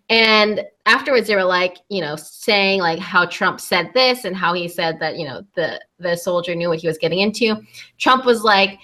[0.09, 4.53] and afterwards they were like you know saying like how trump said this and how
[4.53, 7.57] he said that you know the the soldier knew what he was getting into.
[7.99, 8.78] Trump was like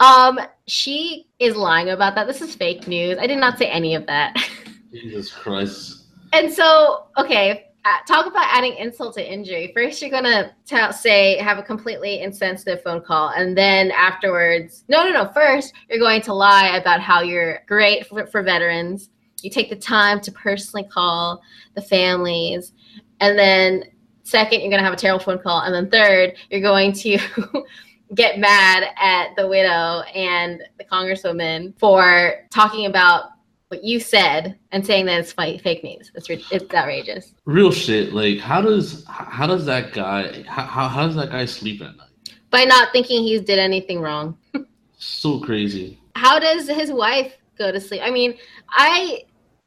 [0.00, 2.26] um she is lying about that.
[2.26, 3.18] This is fake news.
[3.18, 4.34] I did not say any of that.
[4.92, 6.04] Jesus Christ.
[6.32, 9.70] and so okay uh, talk about adding insult to injury.
[9.74, 13.30] First you're gonna tell say have a completely insensitive phone call.
[13.30, 15.30] And then afterwards no no no.
[15.32, 19.10] First you're going to lie about how you're great for, for veterans
[19.44, 21.42] you take the time to personally call
[21.74, 22.72] the families
[23.20, 23.84] and then
[24.22, 27.18] second you're going to have a terrible phone call and then third you're going to
[28.14, 33.30] get mad at the widow and the congresswoman for talking about
[33.68, 38.12] what you said and saying that it's fake news it's, it's outrageous Real shit.
[38.12, 41.96] Like how does how does that guy how, how how does that guy sleep at
[41.96, 42.08] night?
[42.50, 44.36] by not thinking he's did anything wrong
[44.98, 45.98] So crazy.
[46.14, 48.34] how does his wife go to sleep i mean
[48.70, 49.24] i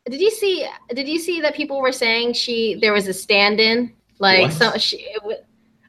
[0.09, 3.93] did you see did you see that people were saying she there was a stand-in
[4.19, 4.53] like What?
[4.53, 5.45] so she it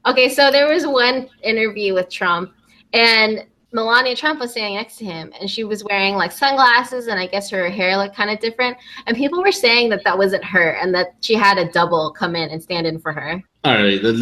[0.06, 2.52] okay so there was one interview with trump
[2.92, 7.20] and melania trump was standing next to him and she was wearing like sunglasses and
[7.20, 10.42] i guess her hair looked kind of different and people were saying that that wasn't
[10.42, 13.74] her and that she had a double come in and stand in for her All
[13.74, 14.16] right, let-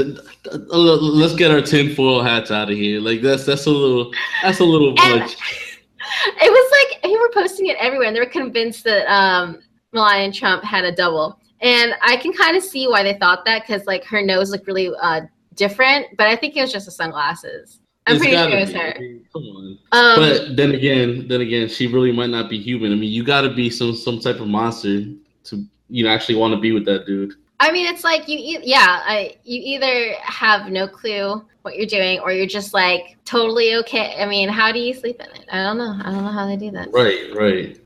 [0.53, 3.01] let- let's get our tinfoil hats out of here.
[3.01, 4.11] Like that's that's a little
[4.43, 5.37] that's a little much.
[6.43, 9.59] it was like people were posting it everywhere and they were convinced that um
[9.93, 11.39] Melania Trump had a double.
[11.61, 14.67] And I can kind of see why they thought that because like her nose looked
[14.67, 15.23] really uh
[15.55, 17.81] different, but I think it was just the sunglasses.
[18.07, 18.95] I'm It's pretty sure gotta it was her.
[18.97, 19.79] I mean, Come on.
[19.93, 22.93] Um, But then again, then again, she really might not be human.
[22.93, 25.05] I mean, you got to be some some type of monster
[25.45, 27.35] to you know actually want to be with that dude.
[27.59, 31.87] I mean, it's like you, e- yeah, I, you either have no clue what you're
[31.87, 34.15] doing or you're just like totally okay.
[34.21, 35.47] I mean, how do you sleep in it?
[35.51, 35.99] I don't know.
[36.05, 36.93] I don't know how they do that.
[36.93, 37.81] Right, right.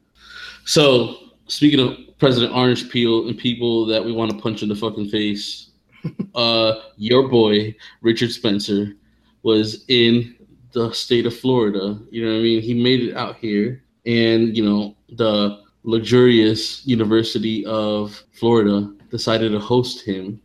[0.64, 4.74] So speaking of President Orange Peel and people that we want to punch in the
[4.74, 5.70] fucking face,
[6.34, 8.94] uh, your boy Richard Spencer
[9.42, 10.36] was in
[10.72, 11.98] the state of Florida.
[12.10, 12.62] You know what I mean?
[12.62, 19.58] He made it out here, and you know the luxurious University of Florida decided to
[19.58, 20.40] host him.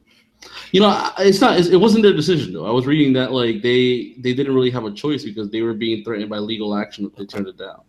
[0.72, 1.60] You know, it's not.
[1.60, 2.66] It wasn't their decision though.
[2.66, 5.74] I was reading that like they they didn't really have a choice because they were
[5.74, 7.82] being threatened by legal action if they turned it down.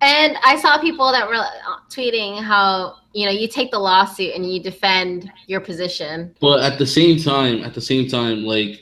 [0.00, 1.44] And I saw people that were uh,
[1.90, 6.34] tweeting how you know you take the lawsuit and you defend your position.
[6.40, 8.80] but at the same time at the same time like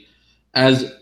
[0.55, 0.93] as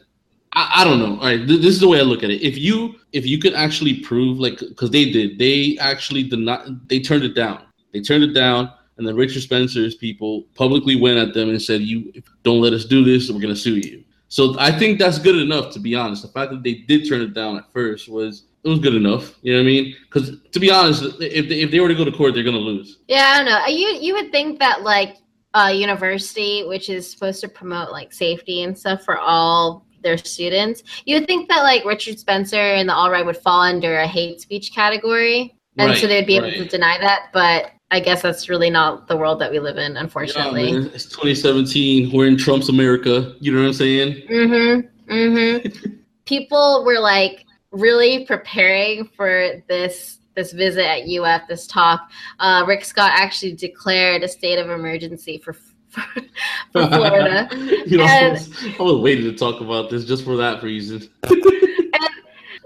[0.53, 1.19] I, I don't know.
[1.19, 2.43] All right th- this is the way i look at it.
[2.43, 5.39] If you if you could actually prove like because they did.
[5.39, 7.63] They actually did not they turned it down.
[7.93, 11.81] They turned it down and then richard spencer's people publicly went at them and said
[11.81, 12.13] you
[12.45, 14.05] don't let us do this we're to sue you.
[14.29, 16.23] So i think that's good enough to be honest.
[16.23, 19.35] The fact that they did turn it down at first was it was good enough
[19.43, 21.95] you know what i mean because to be honest if they, if they were to
[21.95, 23.67] go to court they're going to lose Yeah, I don't know.
[23.67, 25.17] You you would think that like
[25.55, 30.83] a university, which is supposed to promote like safety and stuff for all their students,
[31.07, 34.41] you would think that like Richard Spencer and the alt-right would fall under a hate
[34.41, 37.29] speech category, and Right, so they'd be able to deny that.
[37.33, 40.73] But I guess that's really not the world that we live in, unfortunately.
[40.73, 42.11] Yeah, it's 2017.
[42.13, 43.35] We're in Trump's America.
[43.41, 44.27] You know what I'm saying?
[44.29, 45.13] Mm-hmm.
[45.13, 45.93] Mm-hmm.
[46.25, 47.44] People were like
[47.75, 52.11] really preparing for this this visit at UF, this talk.
[52.41, 56.01] Uh, Rick Scott actually declared a state of emergency for for,
[56.73, 57.49] for Florida.
[57.87, 60.63] you know, I And- was, I was waiting to talk about this just for that
[60.63, 61.09] reason.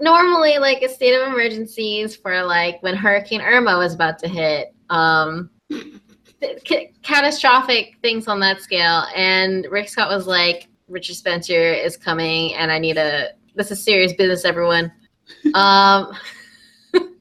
[0.01, 4.73] Normally, like a state of emergencies for like when Hurricane Irma was about to hit.
[4.89, 5.49] Um,
[6.65, 9.03] ca- catastrophic things on that scale.
[9.13, 13.29] And Rick Scott was like, Richard Spencer is coming, and I need a.
[13.59, 14.89] This is serious business, everyone.
[15.53, 16.13] Um,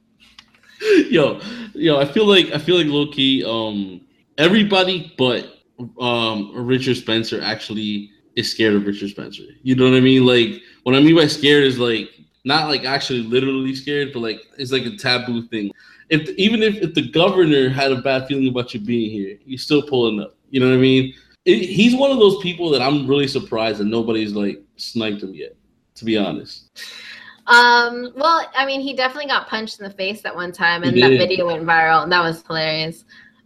[1.11, 1.41] yo,
[1.75, 4.03] yo, I feel like I feel like low key, um,
[4.39, 5.59] everybody but
[6.01, 9.43] um Richard Spencer actually is scared of Richard Spencer.
[9.65, 10.25] You know what I mean?
[10.25, 12.09] Like what I mean by scared is like
[12.45, 15.73] not like actually literally scared, but like it's like a taboo thing.
[16.09, 19.59] if even if, if the governor had a bad feeling about you being here, you're
[19.59, 20.37] still pulling up.
[20.51, 21.15] You know what I mean?
[21.47, 25.35] It, he's one of those people that I'm really surprised that nobody's like sniped him
[25.35, 25.58] yet.
[25.99, 26.71] To be honest.
[27.47, 30.97] Um, well, I mean, he definitely got punched in the face at one time, and
[31.03, 33.05] that video went viral, and that was hilarious.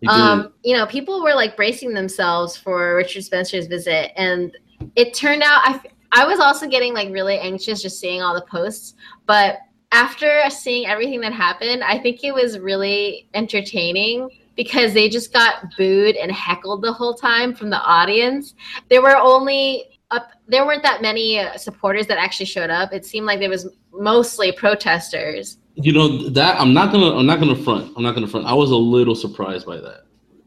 [0.09, 4.57] Um, you know, people were like bracing themselves for Richard Spencer's visit, and
[4.97, 5.81] it turned out I
[6.11, 8.95] I was also getting like really anxious just seeing all the posts,
[9.27, 9.61] but
[9.93, 15.77] after seeing everything that happened, I think it was really entertaining because they just got
[15.77, 18.55] booed and heckled the whole time from the audience.
[18.91, 22.93] There were only up, there weren't that many uh, supporters that actually showed up.
[22.93, 25.59] It seemed like there was mostly protesters.
[25.75, 27.93] You know that I'm not gonna I'm not gonna front.
[27.97, 28.47] I'm not gonna front.
[28.47, 30.03] I was a little surprised by that,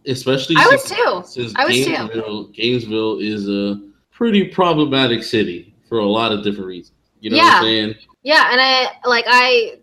[0.06, 0.56] especially.
[0.58, 1.24] I was too.
[1.26, 2.52] Since I was Gainesville, too.
[2.54, 6.98] Gainesville is a pretty problematic city for a lot of different reasons.
[7.22, 7.44] You know yeah.
[7.44, 7.96] what I'm saying?
[8.22, 9.80] Yeah, and I like I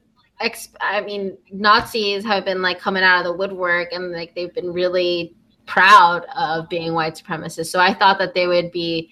[0.80, 4.72] I mean, Nazis have been like coming out of the woodwork and like they've been
[4.72, 5.34] really
[5.66, 7.66] proud of being white supremacists.
[7.66, 9.10] So I thought that they would be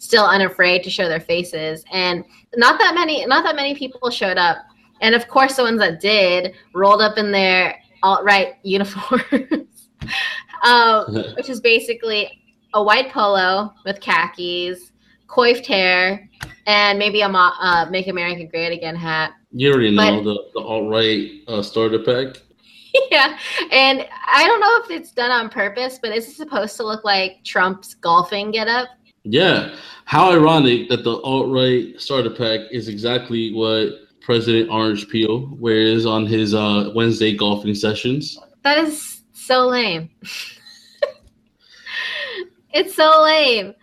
[0.00, 1.84] still unafraid to show their faces.
[1.92, 2.24] And
[2.56, 4.56] not that many not that many people showed up.
[5.00, 9.88] And of course the ones that did rolled up in their alt-right uniforms.
[10.64, 11.04] um,
[11.36, 12.42] which is basically
[12.74, 14.92] a white polo with khakis,
[15.26, 16.28] coiffed hair,
[16.66, 19.32] and maybe a uh, "Make America Great Again" hat.
[19.52, 22.42] You already know but, the the alt right uh, starter pack.
[23.12, 23.38] Yeah,
[23.70, 27.04] and I don't know if it's done on purpose, but is it supposed to look
[27.04, 28.88] like Trump's golfing getup?
[29.24, 29.74] Yeah.
[30.04, 33.90] How ironic that the alt right starter pack is exactly what
[34.20, 38.38] President Orange Peel wears on his uh, Wednesday golfing sessions.
[38.62, 40.10] That is so lame.
[42.72, 43.74] it's so lame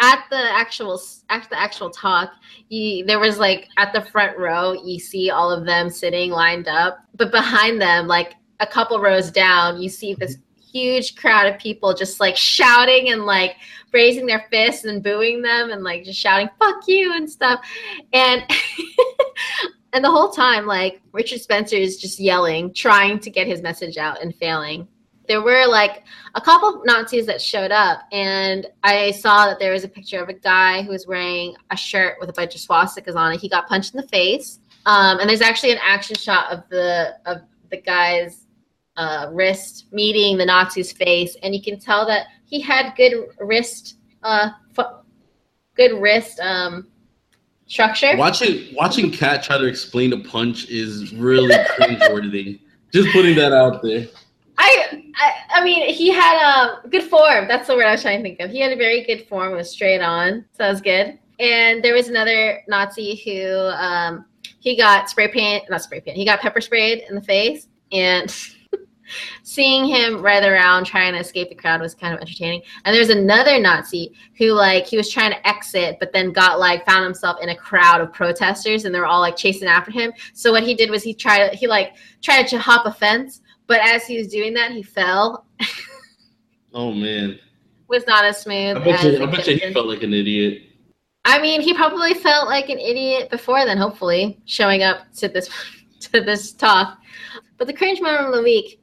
[0.00, 2.30] at the actual at the actual talk
[2.68, 6.68] you, there was like at the front row you see all of them sitting lined
[6.68, 10.36] up but behind them like a couple rows down you see this
[10.78, 13.56] huge crowd of people just like shouting and like
[13.92, 17.60] raising their fists and booing them and like just shouting fuck you and stuff.
[18.12, 18.42] And
[19.92, 23.96] and the whole time like richard spencer is just yelling trying to get his message
[23.96, 24.86] out and failing.
[25.26, 26.04] There were like
[26.34, 30.30] a couple Nazis that showed up, and I saw that there was a picture of
[30.30, 33.40] a guy who was wearing a shirt with a bunch of swastikas on it.
[33.40, 37.14] He got punched in the face, um, and there's actually an action shot of the
[37.26, 38.46] of the guy's
[38.98, 43.96] uh, wrist meeting the Nazi's face, and you can tell that he had good wrist,
[44.22, 44.50] uh,
[45.74, 46.88] good wrist um,
[47.66, 48.16] structure.
[48.16, 52.60] Watching watching Kat try to explain a punch is really cringeworthy.
[52.92, 54.08] Just putting that out there.
[54.60, 57.46] I, I, I mean, he had a um, good form.
[57.46, 58.50] That's the word I was trying to think of.
[58.50, 59.52] He had a very good form.
[59.52, 61.16] It was straight on, so that was good.
[61.38, 64.26] And there was another Nazi who um,
[64.58, 66.16] he got spray paint, not spray paint.
[66.16, 68.34] He got pepper sprayed in the face, and
[69.42, 72.62] seeing him writhe around trying to escape the crowd was kind of entertaining.
[72.84, 76.86] And there's another Nazi who like he was trying to exit, but then got like
[76.86, 80.12] found himself in a crowd of protesters, and they were all like chasing after him.
[80.34, 83.80] So what he did was he tried he like tried to hop a fence but
[83.82, 85.46] as he was doing that, he fell.
[86.74, 87.38] oh man.
[87.86, 88.78] Was not as smooth.
[88.78, 90.62] I bet, you, I bet you he felt like an idiot.
[91.24, 93.78] I mean, he probably felt like an idiot before then.
[93.78, 95.48] Hopefully, showing up to this
[96.00, 96.98] to this talk.
[97.58, 98.77] But the cringe moment of the week,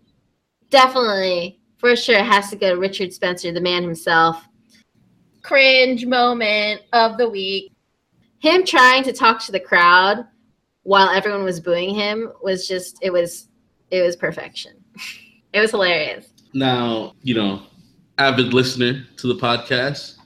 [0.76, 4.44] definitely for sure, has to go to Richard Spencer, the man himself.
[5.42, 7.72] Cringe moment of the week.
[8.40, 10.26] Him trying to talk to the crowd
[10.84, 13.48] while everyone was booing him was just it was
[13.92, 14.74] it was perfection.
[15.54, 16.28] it was hilarious.
[16.54, 17.62] Now, you know,
[18.18, 20.18] avid listener to the podcast,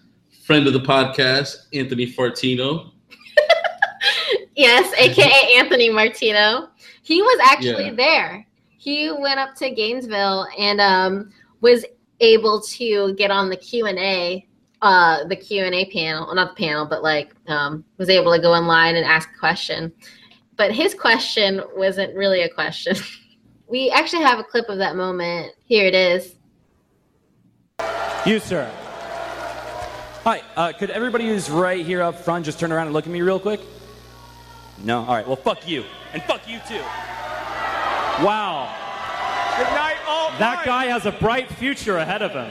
[0.46, 2.92] friend of the podcast, Anthony Fartino.
[4.56, 6.70] yes, aka Anthony Martino.
[7.04, 7.96] He was actually yeah.
[7.96, 8.48] there.
[8.80, 11.84] He went up to Gainesville and um, was
[12.22, 14.48] able to get on the Q and A,
[14.82, 16.26] uh, the Q and A panel.
[16.26, 19.38] Well, not the panel, but like um, was able to go online and ask a
[19.38, 19.92] question.
[20.56, 22.96] But his question wasn't really a question.
[23.72, 25.54] We actually have a clip of that moment.
[25.66, 26.34] Here it is.
[28.26, 28.68] You, sir.
[30.24, 33.12] Hi, uh, could everybody who's right here up front just turn around and look at
[33.12, 33.62] me real quick?
[34.84, 35.02] No?
[35.02, 35.86] All right, well, fuck you.
[36.14, 36.82] And fuck you too.
[38.22, 38.59] Wow.
[39.60, 40.32] Good night, all.
[40.40, 42.50] That guy has a bright future ahead of him.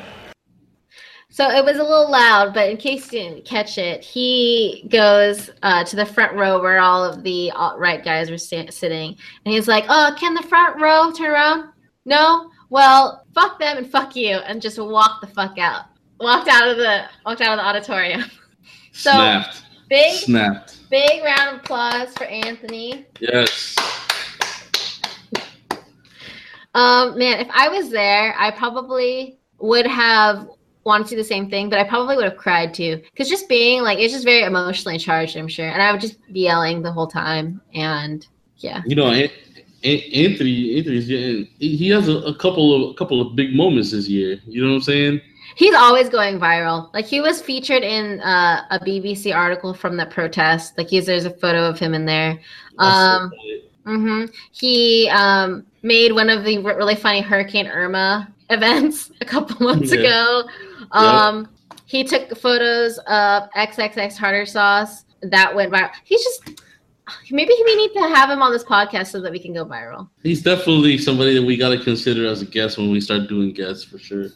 [1.31, 5.49] So it was a little loud, but in case you didn't catch it, he goes
[5.63, 9.55] uh, to the front row where all of the alt-right guys were sta- sitting, and
[9.55, 11.71] he's like, "Oh, can the front row turn around?
[12.05, 12.51] No.
[12.69, 15.85] Well, fuck them and fuck you, and just walk the fuck out.
[16.21, 18.25] Walked out of the walked out of the auditorium.
[18.93, 19.63] so Snapped.
[19.89, 20.91] big Snapped.
[20.91, 23.07] Big round of applause for Anthony.
[23.21, 23.77] Yes.
[26.79, 30.49] Um, man, if I was there, I probably would have
[30.85, 33.03] wanted to do the same thing, but I probably would have cried too.
[33.11, 35.69] Because just being like, it's just very emotionally charged, I'm sure.
[35.69, 37.61] And I would just be yelling the whole time.
[37.75, 38.25] And
[38.59, 38.83] yeah.
[38.87, 39.29] You know, An-
[39.83, 41.49] An- Anthony, Anthony's getting.
[41.59, 44.39] He has a, a couple of a couple of big moments this year.
[44.47, 45.21] You know what I'm saying?
[45.57, 46.95] He's always going viral.
[46.95, 50.79] Like he was featured in uh, a BBC article from the protest.
[50.79, 52.39] Like he's there's a photo of him in there.
[52.79, 53.33] Um,
[53.85, 59.93] hmm He um, made one of the really funny Hurricane Irma events a couple months
[59.93, 60.01] Yeah.
[60.01, 60.49] ago.
[60.93, 61.49] Um,
[61.87, 65.91] He took photos of XXX Harder Sauce that went viral.
[66.05, 66.63] He's just
[67.31, 70.09] maybe we need to have him on this podcast so that we can go viral.
[70.23, 73.53] He's definitely somebody that we got to consider as a guest when we start doing
[73.55, 74.27] guests for sure.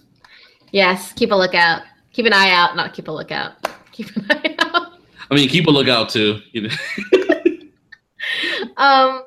[0.71, 1.83] Yes, keep a lookout.
[2.13, 3.53] Keep an eye out, not keep a lookout.
[3.93, 4.93] Keep an eye out.
[5.31, 6.41] I mean, keep a lookout too.
[6.53, 6.75] You know,
[8.79, 9.23] Um,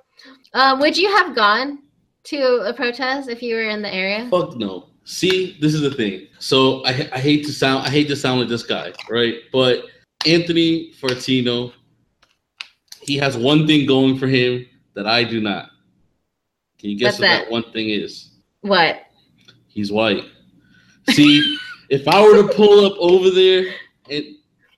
[0.56, 1.80] um, would you have gone
[2.26, 4.28] to a protest if you were in the area?
[4.30, 4.90] fuck no.
[5.08, 6.28] See, this is the thing.
[6.40, 9.36] So I, I hate to sound I hate to sound like this guy, right?
[9.52, 9.86] But
[10.26, 11.72] Anthony Fortino,
[13.02, 14.66] he has one thing going for him
[14.96, 15.70] that I do not.
[16.80, 17.44] Can you guess What's what that?
[17.46, 17.52] that?
[17.52, 18.32] one thing is?
[18.62, 19.02] What?
[19.68, 20.24] He's white.
[21.12, 21.58] See,
[21.90, 23.72] if I were to pull up over there
[24.10, 24.24] and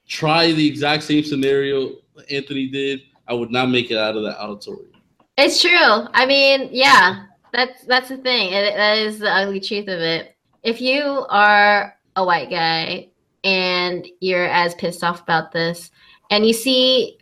[0.07, 1.93] try the exact same scenario
[2.29, 4.91] Anthony did, I would not make it out of that auditorium.
[5.37, 5.69] It's true.
[6.13, 8.53] I mean, yeah, that's that's the thing.
[8.53, 10.35] It, that is the ugly truth of it.
[10.63, 13.09] If you are a white guy
[13.43, 15.91] and you're as pissed off about this,
[16.31, 17.17] and you see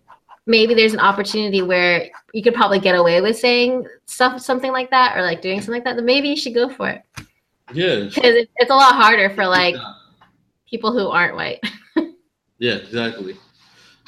[0.47, 4.89] maybe there's an opportunity where you could probably get away with saying stuff, something like
[4.91, 7.01] that, or like doing something like that, then maybe you should go for it
[7.73, 8.05] Yeah.
[8.05, 9.75] because it, it's a lot harder for like
[10.69, 11.59] people who aren't white.
[12.57, 13.35] Yeah, exactly.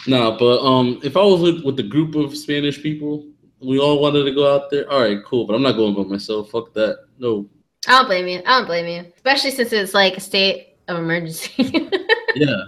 [0.08, 3.26] No, but um, if I was with, with a group of Spanish people,
[3.62, 4.90] we all wanted to go out there.
[4.92, 5.46] All right, cool.
[5.46, 6.52] But I'm not going by myself.
[6.52, 7.06] Fuck that.
[7.18, 7.50] No.
[7.88, 8.40] I don't blame you.
[8.46, 11.90] I don't blame you, especially since it's like a state of emergency.
[12.36, 12.66] Yeah,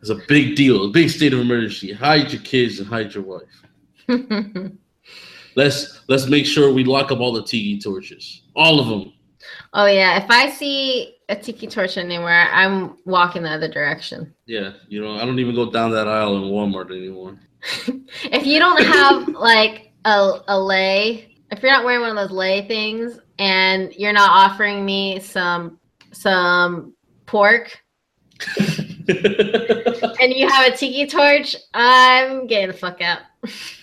[0.00, 0.84] it's a big deal.
[0.84, 1.92] A big state of emergency.
[1.92, 3.64] Hide your kids and hide your wife.
[5.56, 9.12] Let's let's make sure we lock up all the tiki torches, all of them.
[9.72, 14.32] oh yeah, if I see a tiki torch anywhere, I'm walking the other direction.
[14.46, 17.36] Yeah, you know, I don't even go down that aisle in Walmart anymore.
[18.30, 22.36] If you don't have like a, a lei, if you're not wearing one of those
[22.36, 25.78] lei things, and you're not offering me some
[26.12, 26.94] some
[27.26, 27.78] pork,
[28.58, 33.20] and you have a tiki torch, I'm getting the fuck out.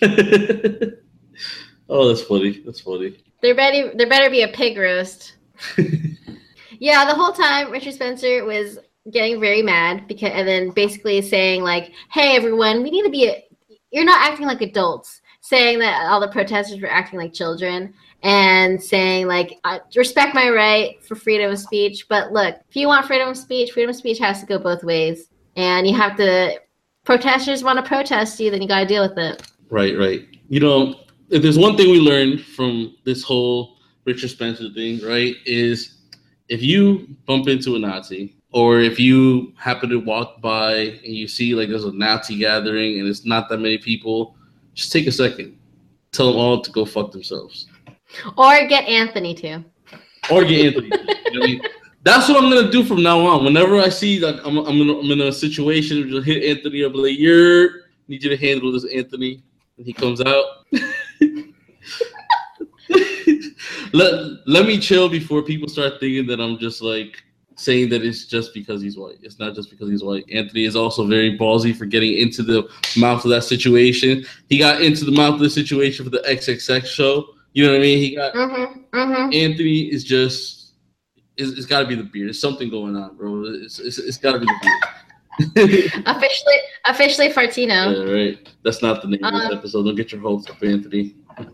[1.88, 2.62] oh, that's funny.
[2.64, 3.16] That's funny.
[3.42, 5.36] There better there better be a pig roast.
[6.78, 8.78] Yeah, the whole time Richard Spencer was
[9.10, 13.28] getting very mad because, and then basically saying like, "Hey, everyone, we need to be.
[13.28, 13.44] A,
[13.90, 18.82] you're not acting like adults." Saying that all the protesters were acting like children, and
[18.82, 23.06] saying like, I "Respect my right for freedom of speech." But look, if you want
[23.06, 26.60] freedom of speech, freedom of speech has to go both ways, and you have to.
[27.04, 29.40] Protesters want to protest you, then you got to deal with it.
[29.70, 30.26] Right, right.
[30.48, 30.96] You know,
[31.30, 35.98] if there's one thing we learned from this whole Richard Spencer thing, right, is
[36.48, 41.28] if you bump into a Nazi or if you happen to walk by and you
[41.28, 44.35] see like there's a Nazi gathering and it's not that many people,
[44.76, 45.58] just take a second.
[46.12, 47.66] Tell them all to go fuck themselves.
[48.38, 49.64] Or get Anthony too.
[50.30, 50.86] Or get Anthony.
[50.86, 50.92] you
[51.32, 51.62] know what I mean?
[52.02, 53.44] That's what I'm gonna do from now on.
[53.44, 56.94] Whenever I see like I'm, I'm, in, I'm in a situation, just hit Anthony up
[56.94, 59.42] like, "You're need you to handle this, Anthony."
[59.76, 60.44] And he comes out.
[63.92, 67.24] let let me chill before people start thinking that I'm just like
[67.56, 69.16] saying that it's just because he's white.
[69.22, 70.24] It's not just because he's white.
[70.32, 74.24] Anthony is also very ballsy for getting into the mouth of that situation.
[74.48, 77.26] He got into the mouth of the situation for the XXX show.
[77.54, 77.98] You know what I mean?
[77.98, 78.96] He got Mm-hmm.
[78.96, 79.32] Mm-hmm.
[79.32, 80.74] Anthony is just
[81.38, 82.28] it's, it's got to be the beard.
[82.28, 83.44] There's something going on, bro.
[83.46, 84.92] It's it's, it's got to be the beard.
[86.06, 86.54] Officially,
[86.86, 87.94] officially Fartino.
[88.06, 88.48] yeah, right.
[88.64, 89.82] That's not the name of Um, this episode.
[89.84, 91.14] Don't get your hopes up, Anthony.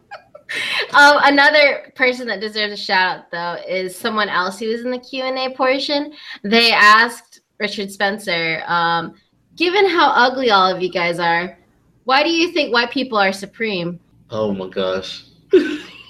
[0.95, 4.90] Um, another person that deserves a shout out though is someone else who was in
[4.90, 6.12] the Q and A portion.
[6.43, 9.14] They asked Richard Spencer, um,
[9.57, 11.57] given how ugly all of you guys are,
[12.05, 14.01] why do you think white people are supreme?
[14.30, 15.24] Oh my gosh.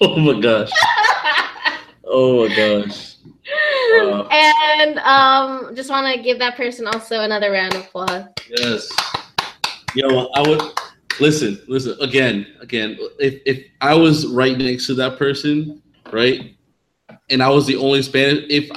[0.00, 0.70] oh my gosh.
[2.04, 3.16] Oh my gosh.
[3.92, 4.28] Wow.
[4.32, 8.24] and um, just want to give that person also another round of applause.
[8.48, 8.90] Yes.
[9.94, 10.62] Yo, I would
[11.20, 11.60] listen.
[11.68, 12.46] Listen again.
[12.60, 15.82] Again, if if I was right next to that person,
[16.12, 16.56] right,
[17.30, 18.70] and I was the only Spanish, if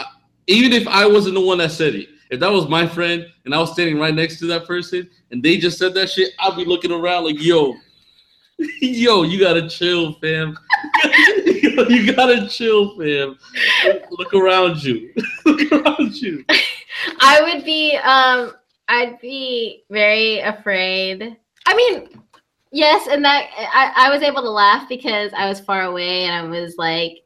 [0.47, 3.53] even if I wasn't the one that said it, if that was my friend and
[3.53, 6.55] I was standing right next to that person and they just said that shit, I'd
[6.55, 7.75] be looking around like, yo,
[8.81, 10.57] yo, you gotta chill, fam.
[11.89, 13.37] you gotta chill, fam.
[14.11, 15.13] Look around you.
[15.45, 16.45] Look around you.
[17.19, 18.53] I would be um
[18.87, 21.37] I'd be very afraid.
[21.67, 22.21] I mean,
[22.75, 26.35] yes, and that I, I was able to laugh because I was far away and
[26.35, 27.23] I was like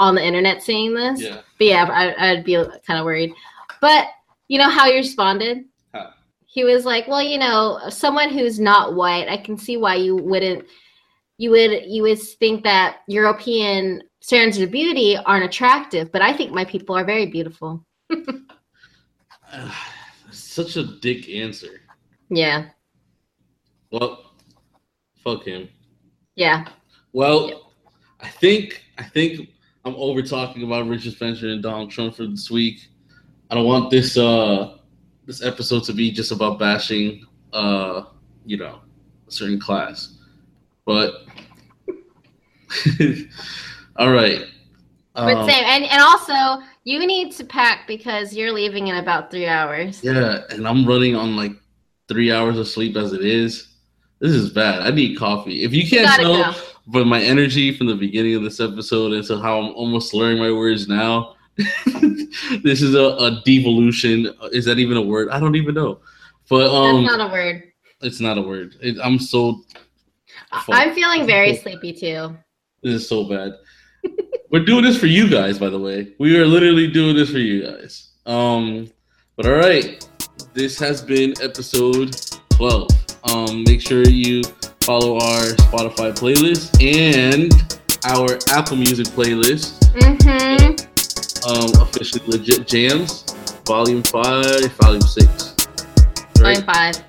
[0.00, 1.20] on the internet seeing this.
[1.20, 1.42] Yeah.
[1.58, 3.32] But yeah, I, I'd be kind of worried.
[3.80, 4.08] But
[4.48, 5.64] you know how he responded?
[5.92, 6.10] How?
[6.46, 10.16] He was like, "Well, you know, someone who's not white, I can see why you
[10.16, 10.64] wouldn't.
[11.36, 16.52] You would you would think that European standards of beauty aren't attractive, but I think
[16.52, 17.84] my people are very beautiful."
[20.30, 21.80] Such a dick answer.
[22.30, 22.66] Yeah,
[23.90, 24.23] Well,
[25.24, 25.68] fuck him.
[26.36, 26.66] yeah.
[27.12, 27.72] Well,
[28.20, 29.48] I think I think
[29.84, 32.88] I'm over talking about Richard Spencer and Donald Trump for this week.
[33.50, 34.78] I don't want this uh
[35.26, 38.04] this episode to be just about bashing uh
[38.44, 38.80] you know
[39.28, 40.18] a certain class.
[40.84, 41.14] But
[43.96, 44.44] all right.
[45.14, 49.30] But Um, same, and and also you need to pack because you're leaving in about
[49.30, 50.02] three hours.
[50.02, 51.52] yeah, and I'm running on like
[52.08, 53.73] three hours of sleep as it is.
[54.24, 54.80] This is bad.
[54.80, 55.64] I need coffee.
[55.64, 56.56] If you can't tell,
[56.86, 60.50] but my energy from the beginning of this episode into how I'm almost slurring my
[60.50, 61.34] words now.
[62.62, 64.32] this is a, a devolution.
[64.50, 65.28] Is that even a word?
[65.28, 66.00] I don't even know.
[66.48, 67.62] But um, That's not a word.
[68.00, 68.76] it's not a word.
[68.80, 69.62] It, I'm so.
[70.70, 72.34] I'm feeling very sleepy too.
[72.82, 73.52] This is so bad.
[74.50, 76.14] We're doing this for you guys, by the way.
[76.18, 78.12] We are literally doing this for you guys.
[78.24, 78.90] Um,
[79.36, 80.08] but all right,
[80.54, 82.16] this has been episode
[82.52, 83.03] 12.
[83.30, 84.42] Um, make sure you
[84.82, 87.52] follow our Spotify playlist and
[88.04, 89.80] our Apple Music playlist.
[89.94, 90.74] Mm-hmm.
[91.48, 93.24] Um, officially legit jams,
[93.66, 95.54] volume five, volume six.
[96.40, 96.58] Right?
[96.58, 97.04] Line five.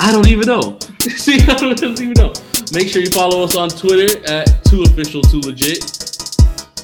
[0.00, 0.78] I don't even know.
[1.00, 2.32] See, I don't even know.
[2.72, 5.78] Make sure you follow us on Twitter at two official two legit.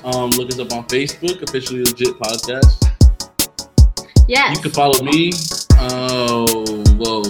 [0.04, 2.90] Um, look us up on Facebook, officially legit podcast.
[4.26, 4.56] Yes.
[4.56, 5.32] You can follow me.
[5.78, 7.22] Oh, whoa.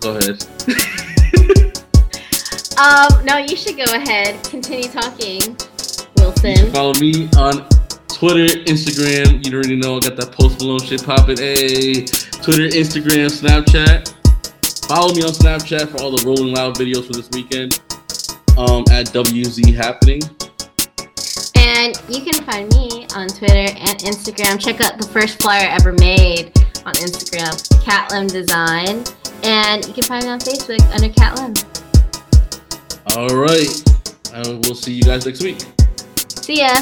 [0.00, 0.44] Go ahead.
[2.78, 4.40] Um, no, you should go ahead.
[4.44, 5.56] Continue talking,
[6.16, 6.70] Wilson.
[6.70, 7.68] follow me on
[8.06, 9.44] Twitter, Instagram.
[9.44, 11.38] You already know I got that Post Malone shit popping.
[11.38, 14.14] Hey, Twitter, Instagram, Snapchat.
[14.86, 17.80] Follow me on Snapchat for all the Rolling Loud videos for this weekend.
[18.56, 20.22] Um, at WZ Happening.
[21.56, 24.60] And you can find me on Twitter and Instagram.
[24.60, 26.52] Check out the first flyer ever made
[26.88, 27.52] on Instagram,
[27.84, 29.04] Catlim Design.
[29.44, 31.54] And you can find me on Facebook under Catlim.
[33.16, 33.68] All right.
[34.34, 35.58] Uh, we'll see you guys next week.
[36.28, 36.74] See ya.